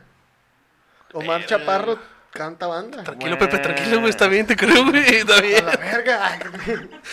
[1.13, 1.45] Omar.
[1.47, 1.99] Chaparro
[2.31, 3.03] canta banda.
[3.03, 4.11] Tranquilo, Pepe, tranquilo, güey.
[4.11, 5.03] Está bien, te creo, güey.
[5.07, 5.67] Está A bien.
[5.67, 6.39] la verga.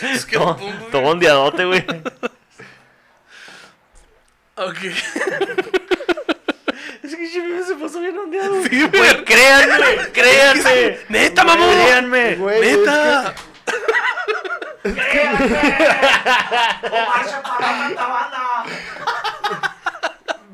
[0.02, 1.84] Es que Todo, no todo ondeadote, güey.
[4.66, 4.78] Ok.
[7.02, 8.62] Es que Jimmy se pasó bien ondeado.
[8.62, 10.98] Sí, Güey, créanme, créanme.
[11.08, 11.68] Neta, mamón.
[11.68, 12.34] Créanme.
[12.36, 13.34] Güey, Neta.
[16.84, 18.64] Omar Chaparro canta banda.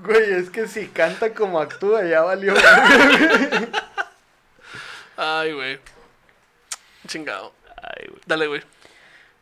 [0.05, 2.55] Güey, es que si canta como actúa, ya valió.
[5.17, 5.79] Ay, güey.
[7.07, 7.53] Chingado.
[7.77, 8.21] Ay, güey.
[8.27, 8.63] Dale, güey.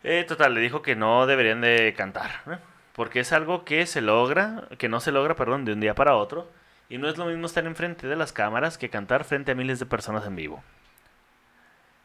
[0.02, 2.58] Eh, total, le dijo que no deberían de cantar, ¿eh?
[2.96, 6.16] Porque es algo que se logra, que no se logra, perdón, de un día para
[6.16, 6.50] otro,
[6.88, 9.78] y no es lo mismo estar enfrente de las cámaras que cantar frente a miles
[9.78, 10.64] de personas en vivo.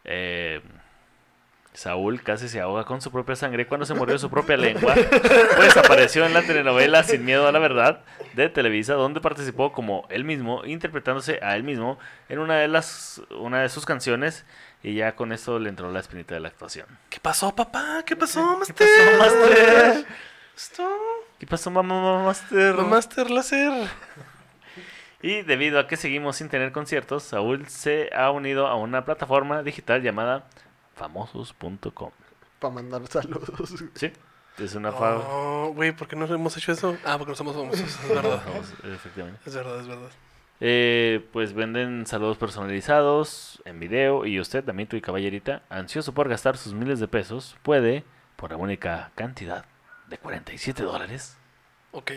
[0.04, 0.62] Eh,
[1.74, 4.94] Saúl casi se ahoga con su propia sangre cuando se murió de su propia lengua,
[5.56, 8.02] pues apareció en la telenovela Sin Miedo a la Verdad
[8.34, 13.22] de Televisa, donde participó como él mismo, interpretándose a él mismo en una de las
[13.30, 14.44] una de sus canciones,
[14.84, 16.88] y ya con eso le entró la espinita de la actuación.
[17.10, 18.04] ¿Qué pasó, papá?
[18.06, 18.76] ¿Qué pasó, Master?
[18.76, 20.06] pasó, Master?
[20.56, 20.88] Esto.
[21.40, 22.76] ¿Qué pasó, mamá, mamá, master?
[22.76, 23.88] Master Láser.
[25.24, 29.62] Y debido a que seguimos sin tener conciertos, Saúl se ha unido a una plataforma
[29.62, 30.48] digital llamada
[30.96, 32.10] famosos.com.
[32.60, 33.72] Para mandar saludos.
[33.94, 34.12] Sí,
[34.58, 36.98] es una fa- Oh, güey, ¿por qué no hemos hecho eso?
[37.06, 37.82] Ah, porque no somos famosos.
[37.82, 38.42] Es verdad.
[38.84, 39.40] Efectivamente.
[39.46, 40.10] Es verdad, es verdad.
[40.60, 46.58] Eh, pues venden saludos personalizados en video y usted, amito y caballerita, ansioso por gastar
[46.58, 48.04] sus miles de pesos, puede,
[48.38, 49.66] por la única cantidad
[50.12, 51.36] de 47 dólares,
[51.92, 52.12] Ok.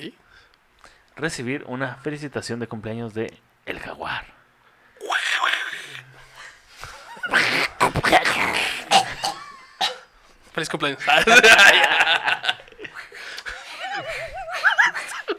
[1.16, 4.26] recibir una felicitación de cumpleaños de El Jaguar.
[10.52, 11.00] Feliz cumpleaños.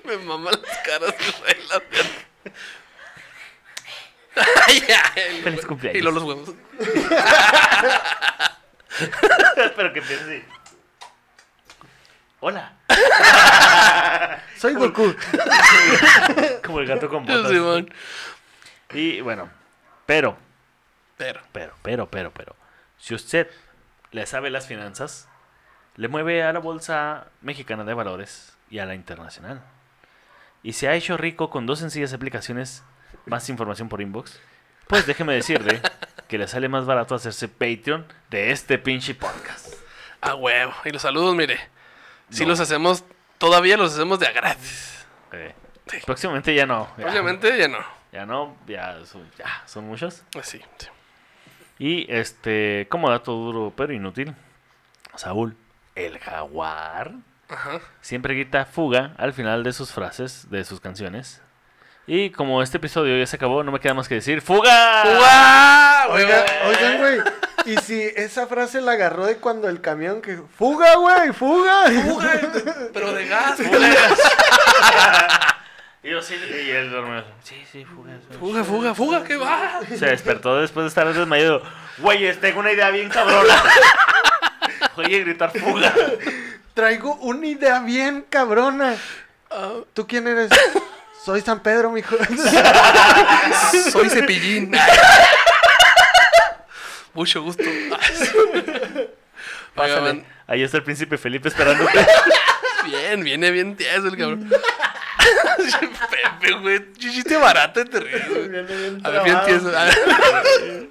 [0.04, 1.16] Me maman las caras,
[1.48, 1.62] el-
[5.44, 5.98] Feliz cumpleaños.
[5.98, 6.50] Y luego los huevos.
[9.76, 10.44] Pero que así.
[12.48, 12.74] Hola.
[14.56, 15.16] Soy Goku.
[16.64, 17.50] Como el gato con botas.
[17.50, 17.92] Simón.
[18.94, 19.50] Y bueno,
[20.06, 20.38] pero,
[21.18, 21.42] Pero.
[21.52, 22.56] pero, pero, pero, pero.
[23.00, 23.50] Si usted
[24.12, 25.28] le sabe las finanzas,
[25.96, 29.64] le mueve a la bolsa mexicana de valores y a la internacional.
[30.62, 32.84] Y se ha hecho rico con dos sencillas aplicaciones,
[33.26, 34.40] más información por inbox.
[34.86, 35.82] Pues déjeme decirle
[36.28, 39.74] que le sale más barato hacerse Patreon de este pinche podcast.
[40.22, 40.76] A huevo.
[40.86, 41.74] Y los saludos, mire.
[42.30, 43.04] Si los hacemos,
[43.38, 45.06] todavía los hacemos de a gratis.
[45.88, 45.98] Sí.
[46.06, 46.88] Próximamente ya no.
[46.98, 47.08] ya.
[47.08, 47.80] Obviamente ya no.
[48.12, 50.24] Ya no, ya son, ya son muchos.
[50.32, 50.88] Pues sí, sí.
[51.78, 54.34] Y este, como dato duro pero inútil,
[55.16, 55.58] Saúl,
[55.96, 57.12] el jaguar,
[57.50, 57.82] Ajá.
[58.02, 61.42] siempre grita fuga al final de sus frases, de sus canciones.
[62.08, 65.04] Y como este episodio ya se acabó, no me queda más que decir ¡Fuga!
[65.04, 66.08] ¡Fuga!
[66.10, 67.20] Oiga, oigan, güey.
[67.66, 70.40] Y si esa frase la agarró de cuando el camión que.
[70.58, 71.34] ¡Fuga, güey!
[71.34, 71.86] ¡Fuga!
[72.04, 72.42] ¡Fuga!
[72.94, 73.58] Pero de gas.
[76.06, 77.26] Y yo sí, y él dormido.
[77.42, 78.12] Sí, sí, fuga.
[78.30, 78.38] sí".
[78.38, 79.80] Fuga, fuga, fuga, ¿qué va?
[79.90, 81.64] Se despertó después de estar desmayado.
[81.98, 83.64] Güeyes, tengo una idea bien cabrona.
[84.98, 85.92] Oye, gritar fuga.
[86.76, 88.96] Traigo una idea bien cabrona.
[89.50, 90.52] Ah, ¿Tú quién eres?
[91.26, 92.16] Soy San Pedro, mijo.
[93.92, 94.72] soy cepillín.
[97.16, 97.64] Mucho gusto.
[99.74, 100.24] Pásale.
[100.46, 102.06] Ahí está el príncipe Felipe esperándote.
[102.86, 104.52] bien, viene bien tieso el cabrón.
[106.12, 106.94] Pepe, güey.
[106.94, 109.00] Chiste barato te ríes, güey.
[109.04, 109.76] A ver, bien tieso.
[109.76, 110.90] A ver.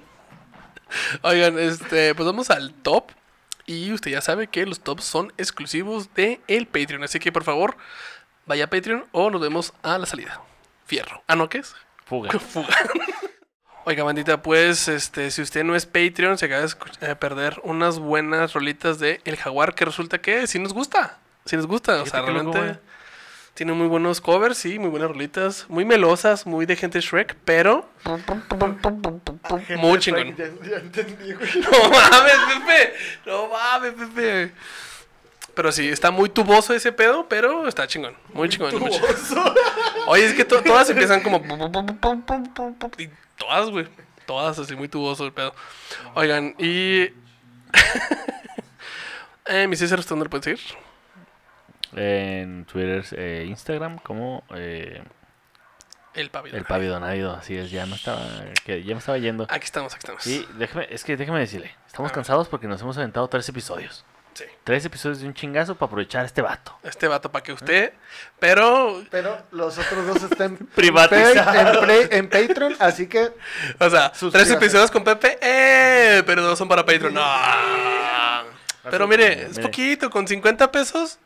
[1.21, 3.09] Oigan, este, pues vamos al top.
[3.65, 7.05] Y usted ya sabe que los tops son exclusivos de el Patreon.
[7.05, 7.77] Así que por favor,
[8.45, 10.41] vaya a Patreon o nos vemos a la salida.
[10.85, 11.23] Fierro.
[11.27, 11.75] Ah, ¿no qué es?
[12.05, 12.31] Fuga.
[12.39, 12.75] Fuga.
[13.85, 17.99] Oiga, bandita, pues, este, si usted no es Patreon, se acaba de eh, perder unas
[17.99, 21.19] buenas rolitas de El Jaguar, que resulta que sí nos gusta.
[21.45, 22.01] Sí nos gusta.
[22.01, 22.79] O sea, loco, realmente
[23.55, 25.65] tiene muy buenos covers, sí, muy buenas rolitas.
[25.69, 27.89] Muy melosas, muy de gente Shrek, pero
[29.77, 30.35] muy chingón.
[30.35, 31.49] Ya, ya entendí, güey.
[31.61, 32.93] No mames, Pepe.
[33.25, 34.51] No mames, Pepe.
[35.55, 38.15] Pero sí, está muy tuboso ese pedo, pero está chingón.
[38.33, 38.77] Muy chingón.
[38.77, 39.53] muy chingón.
[40.07, 41.37] Oye, es que to- todas empiezan como.
[42.97, 43.87] Y todas, güey.
[44.25, 45.53] Todas así, muy tuboso el pedo.
[46.13, 47.09] Oigan, y.
[49.45, 50.59] eh, mis César, ¿dónde lo pueden seguir?
[51.95, 55.01] En Twitter, eh, Instagram, como eh,
[56.13, 56.57] El pavido.
[56.57, 58.19] El Pavido Návido, así es, ya me estaba,
[58.65, 59.47] que ya me estaba yendo.
[59.49, 60.27] Aquí estamos, aquí estamos.
[60.27, 64.03] Y déjeme, es que déjeme decirle, estamos cansados porque nos hemos aventado tres episodios.
[64.35, 64.43] Sí.
[64.65, 66.77] Tres episodios de un chingazo para aprovechar a este vato.
[66.83, 67.93] Este vato para que usted.
[68.37, 71.75] Pero, Pero los otros dos están Privatizados.
[71.77, 73.31] en, pre- en Patreon, así que
[73.79, 76.21] o sea, tres episodios con Pepe, ¡eh!
[76.25, 77.13] Pero dos son para Patreon.
[77.13, 77.23] No.
[78.91, 81.17] Pero mire, es poquito, con 50 pesos,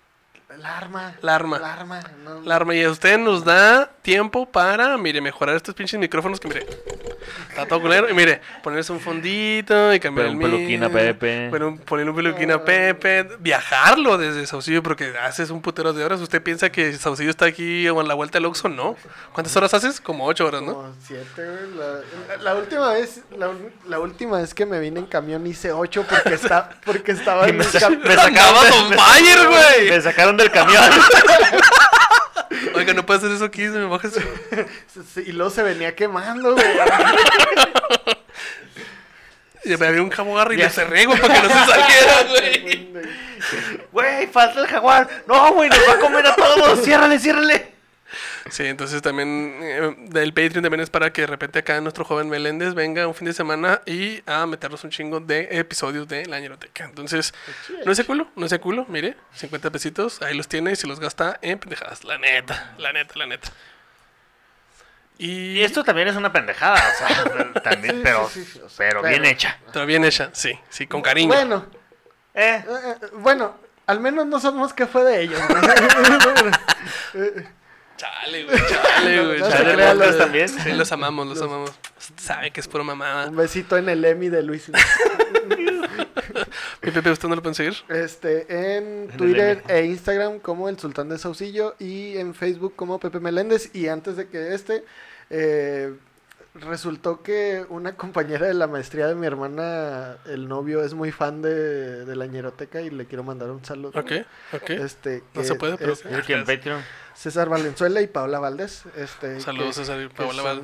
[0.60, 1.14] el arma.
[1.22, 1.58] La arma.
[1.58, 2.02] El arma.
[2.24, 2.76] no, la arma.
[2.76, 6.66] Y a usted nos da tiempo para, mire, mejorar estos pinches micrófonos que, mire,
[7.50, 8.10] está todo culero.
[8.10, 11.50] Y mire, ponerse un fondito y cambiar Poner el un peluquín a Pepe.
[11.50, 13.28] poner un- Poner un peluquín a Pepe.
[13.40, 16.20] Viajarlo desde Saucillo, porque haces un putero de horas.
[16.22, 18.96] Usted piensa que Saucillo está aquí o en la vuelta del Oxxo, ¿no?
[19.34, 20.02] ¿Cuántas horas haces?
[20.02, 20.74] Como ocho horas, ¿no?
[20.74, 21.78] Como siete, güey.
[21.78, 23.50] La, la- la última vez, la,
[23.88, 27.52] la última vez que me vine en camión hice ocho porque está, porque estaba Y
[27.52, 29.90] en me, cam- me sacaron, me- fire, güey.
[29.90, 30.84] me sacaron del camión.
[32.76, 34.10] Oiga, no puede hacer eso aquí, se me baja
[35.14, 36.66] Sí, y luego se venía quemando, güey.
[39.66, 42.90] Y me había un jabogarro y le cerré, güey, para que no se saliera, güey.
[43.92, 45.10] Güey, falta el jaguar.
[45.28, 46.82] No, güey, nos va a comer a todos.
[46.82, 47.79] Ciérrale, ciérrale.
[48.52, 52.30] Sí, entonces también eh, del Patreon también es para que de repente acá nuestro joven
[52.30, 56.40] Meléndez venga un fin de semana y a meternos un chingo de episodios de La
[56.40, 56.86] Ñeroteca.
[56.86, 57.34] Entonces,
[57.86, 61.00] no es culo, no es culo, mire, 50 pesitos, ahí los tiene y se los
[61.00, 62.04] gasta en pendejadas.
[62.04, 63.50] La neta, la neta, la neta.
[65.18, 68.60] Y Y esto también es una pendejada, o sea, también, Sí, pero, sí, sí, sí,
[68.64, 69.60] o sea, pero pero- bien hecha.
[69.74, 71.34] Pero bien hecha, sí, sí, con cariño.
[71.34, 71.66] Bueno,
[72.34, 75.42] Eh, eh, eh, bueno, al menos no sabemos qué fue de ellos.
[77.14, 77.44] güey.
[78.00, 79.40] Chale, güey, chale, güey.
[79.42, 80.48] No chale, crea lo podcast de- también.
[80.50, 81.72] Sí, los amamos, los amamos.
[82.18, 83.28] Sabe que es pura mamada.
[83.30, 84.72] Un besito en el Emmy de Luis.
[86.82, 87.76] Mi Pepe, ¿usted no lo pueden seguir?
[87.90, 88.46] Este,
[88.78, 93.20] en el Twitter e Instagram como el Sultán de Saucillo y en Facebook como Pepe
[93.20, 93.70] Meléndez.
[93.76, 94.86] Y antes de que este,
[95.30, 95.94] eh,
[96.60, 101.42] resultó que una compañera de la maestría de mi hermana, el novio, es muy fan
[101.42, 104.00] de, de la ñeroteca y le quiero mandar un saludo.
[104.00, 104.12] Ok,
[104.54, 104.70] ok.
[104.72, 106.82] Este, No se puede, pero es Patreon.
[107.16, 108.84] César Valenzuela y Paola Valdés.
[108.96, 110.62] Este, Saludos, que- César y Paola son- Val.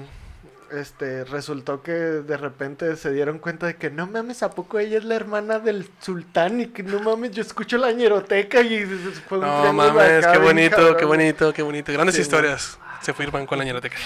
[0.80, 4.98] este, resultó que de repente se dieron cuenta de que no mames, ¿a poco ella
[4.98, 6.62] es la hermana del sultán?
[6.62, 8.86] Y que no mames, yo escucho la ñeroteca y
[9.28, 10.96] fue un No mames, acá qué bonito, cabrón.
[10.98, 11.92] qué bonito, qué bonito.
[11.94, 13.98] Grandes Sí, historias se firman con la ñeroteca.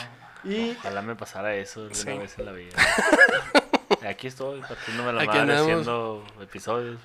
[0.43, 2.07] Y Ojalá me pasara eso de Sí.
[2.09, 2.75] una vez en la vida.
[4.07, 5.61] Aquí estoy, partiéndome la Aquí madre andamos.
[5.63, 6.99] haciendo episodios.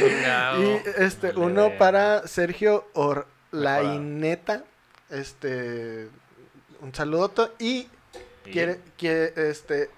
[0.00, 4.64] Y este, uno para Sergio Orlaineta.
[5.10, 6.08] Este,
[6.80, 7.54] un saludoto.
[7.58, 7.88] Y
[8.44, 9.90] Y- quiere, quiere, este,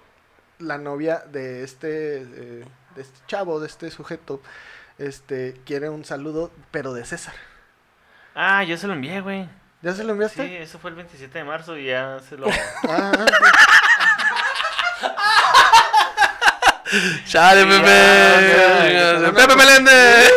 [0.59, 2.65] la novia de este, eh,
[2.95, 4.43] de este chavo, de este sujeto,
[4.99, 7.35] este, quiere un saludo, pero de César.
[8.35, 9.49] Ah, yo se lo envié, güey.
[9.85, 10.63] ¿Ya se lo Sí, enviaste?
[10.63, 12.47] eso fue el 27 de marzo y ya se lo...
[12.89, 13.13] Ah,
[17.27, 19.33] ¡Chale, Ya, Pepe!
[19.43, 19.57] ¡Pepe.
[19.57, 20.33] Meléndez!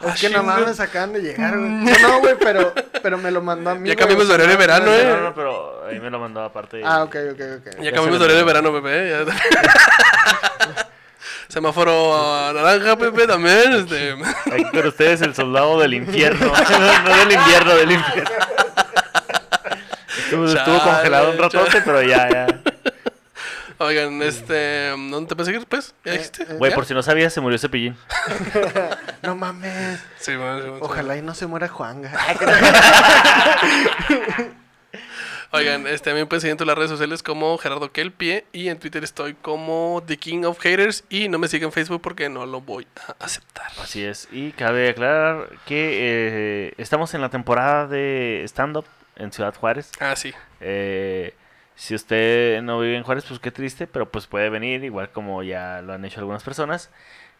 [0.14, 1.70] es que nada más me acaban de llegar, güey.
[1.70, 3.88] No, no, güey, pero, pero me lo mandó a mí.
[3.88, 5.04] Ya cambiamos de horario de no- verano, no- ¿eh?
[5.04, 6.82] No, no, pero ahí me lo mandó aparte.
[6.84, 7.66] Ah, ok, ok, ok.
[7.82, 9.24] Ya cambiamos de horario de verano, Pepe.
[11.48, 13.72] Semáforo naranja, Pepe, también.
[13.72, 14.14] Este.
[14.86, 16.46] Usted es el soldado del infierno.
[17.06, 18.30] no del invierno, del infierno.
[20.30, 21.82] Estuvo, congelado un ratote, chale.
[21.84, 22.46] pero ya, ya.
[23.78, 24.90] Oigan, este.
[24.90, 25.94] ¿Dónde te puedes seguir, pues?
[26.04, 26.42] ¿Ya Eh, dijiste?
[26.42, 26.74] eh, Güey, ¿Ya?
[26.74, 27.96] por si no sabías, se murió Cepillín.
[29.22, 30.00] No mames.
[30.18, 30.80] Sí, bueno, sí, bueno, sí.
[30.82, 32.02] Ojalá y no se muera Juan.
[35.52, 38.78] Oigan, este, también pueden seguir en todas las redes sociales como Gerardo Kelpie y en
[38.78, 42.46] Twitter estoy como The King of Haters y no me sigan en Facebook porque no
[42.46, 43.66] lo voy a aceptar.
[43.82, 44.28] Así es.
[44.30, 48.86] Y cabe aclarar que eh, estamos en la temporada de stand-up
[49.16, 49.90] en Ciudad Juárez.
[49.98, 50.32] Ah, sí.
[50.60, 51.34] Eh,
[51.74, 55.42] si usted no vive en Juárez, pues qué triste, pero pues puede venir, igual como
[55.42, 56.90] ya lo han hecho algunas personas.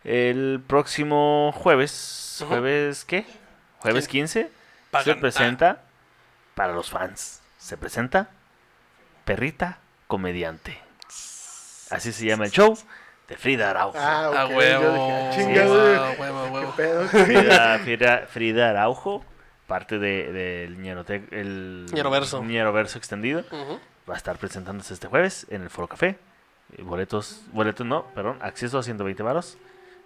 [0.03, 2.43] El próximo jueves.
[2.49, 3.25] ¿jueves qué?
[3.81, 4.11] Jueves Sí.
[4.11, 4.51] 15,
[5.05, 5.83] se presenta
[6.55, 7.40] para los fans.
[7.71, 8.31] Se presenta
[9.25, 10.77] Perrita Comediante.
[11.91, 12.77] Así se llama el show
[13.29, 13.97] de Frida Araujo.
[13.97, 14.57] Ah, A ok.
[14.57, 14.93] huevo.
[14.93, 16.73] Dije, ah, Sí, huevo, a ¿Qué huevo.
[16.77, 17.07] pedo?
[17.07, 19.25] Frida, Frida- Frida Araujo,
[19.69, 22.43] parte del de, Ñerote- el Ñeroverso.
[22.43, 23.45] Ñeroverso extendido.
[24.11, 26.19] Va a estar presentándose este jueves en el Foro Café.
[26.77, 29.59] Eh, Boletos, boletos no, perdón, acceso a 120 varos.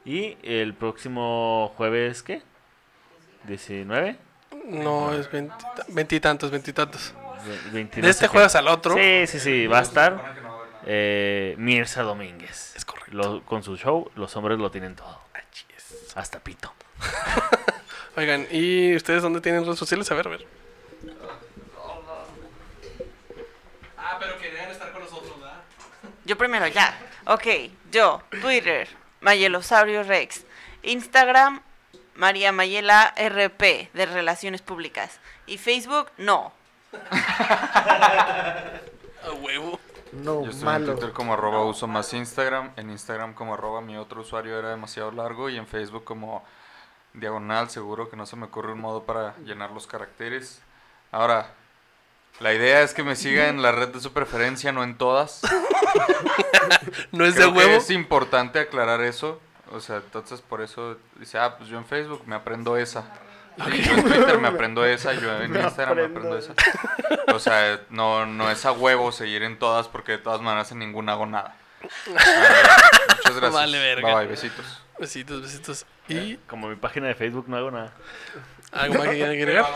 [0.04, 2.42] Y el próximo jueves, ¿qué?
[3.44, 4.18] 19?
[4.66, 5.54] No, es veinti-
[5.88, 7.14] veintitantos, veintitantos.
[7.46, 8.94] Ve- 20 De este jueves al otro.
[8.94, 10.34] Sí, sí, sí, va a estar
[10.86, 12.74] eh, Mirza Domínguez.
[12.76, 13.12] Es correcto.
[13.16, 15.20] Lo- con su show, los hombres lo tienen todo.
[16.14, 16.72] Hasta pito.
[18.16, 20.08] Oigan, ¿y ustedes dónde tienen redes sociales?
[20.10, 20.46] A ver, a ver.
[23.96, 25.60] Ah, pero querían estar con nosotros, ¿verdad?
[26.24, 26.96] Yo primero, ya.
[27.26, 27.46] Ok,
[27.90, 28.88] yo, Twitter,
[29.20, 30.44] Mayelosaurio Rex.
[30.82, 31.62] Instagram,
[32.14, 35.18] María Mayela RP, de Relaciones Públicas.
[35.46, 36.52] Y Facebook, no.
[39.24, 39.78] A huevo.
[40.12, 40.92] No, Yo estoy en malo.
[40.92, 42.70] Twitter como arroba uso más Instagram.
[42.76, 45.48] En Instagram como arroba mi otro usuario era demasiado largo.
[45.50, 46.44] Y en Facebook como
[47.14, 47.70] diagonal.
[47.70, 50.60] Seguro que no se me ocurre un modo para llenar los caracteres.
[51.10, 51.48] Ahora,
[52.40, 55.42] la idea es que me siga en la red de su preferencia, no en todas.
[57.12, 57.72] No es de Creo que huevo.
[57.76, 59.38] es importante aclarar eso.
[59.70, 63.04] O sea, entonces por eso dice, ah, pues yo en Facebook me aprendo esa.
[63.84, 66.54] Yo en Twitter me aprendo esa, yo en Me Instagram me aprendo esa.
[67.32, 70.80] O sea, no, no es a huevo seguir en todas porque de todas maneras en
[70.80, 71.54] ninguna hago nada.
[72.16, 73.52] Ah, Muchas gracias.
[73.52, 74.06] Vale, verga.
[74.08, 74.82] Bye, bye, besitos.
[74.98, 75.86] Besitos, besitos.
[76.08, 77.92] Y Como mi página de Facebook no hago nada.
[78.72, 79.66] algo más que quieran agregar.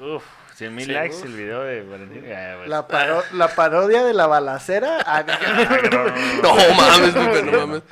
[0.00, 0.22] Uf,
[0.54, 1.24] 100 mil Sí, likes uf.
[1.24, 2.24] el video de Valentín.
[2.32, 2.68] Ah, pues.
[2.68, 4.98] La, paro- la parodia de la balacera.
[5.06, 5.22] Ah,
[6.42, 6.54] no.
[6.74, 7.14] Mames,
[7.52, 7.82] no mames.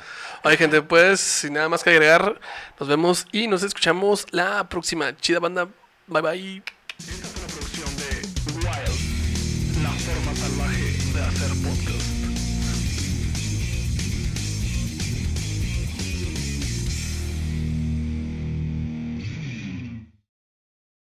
[0.43, 2.39] Oye, gente, pues, sin nada más que agregar,
[2.79, 5.15] nos vemos y nos escuchamos la próxima.
[5.15, 5.69] Chida banda.
[6.07, 7.42] Bye bye.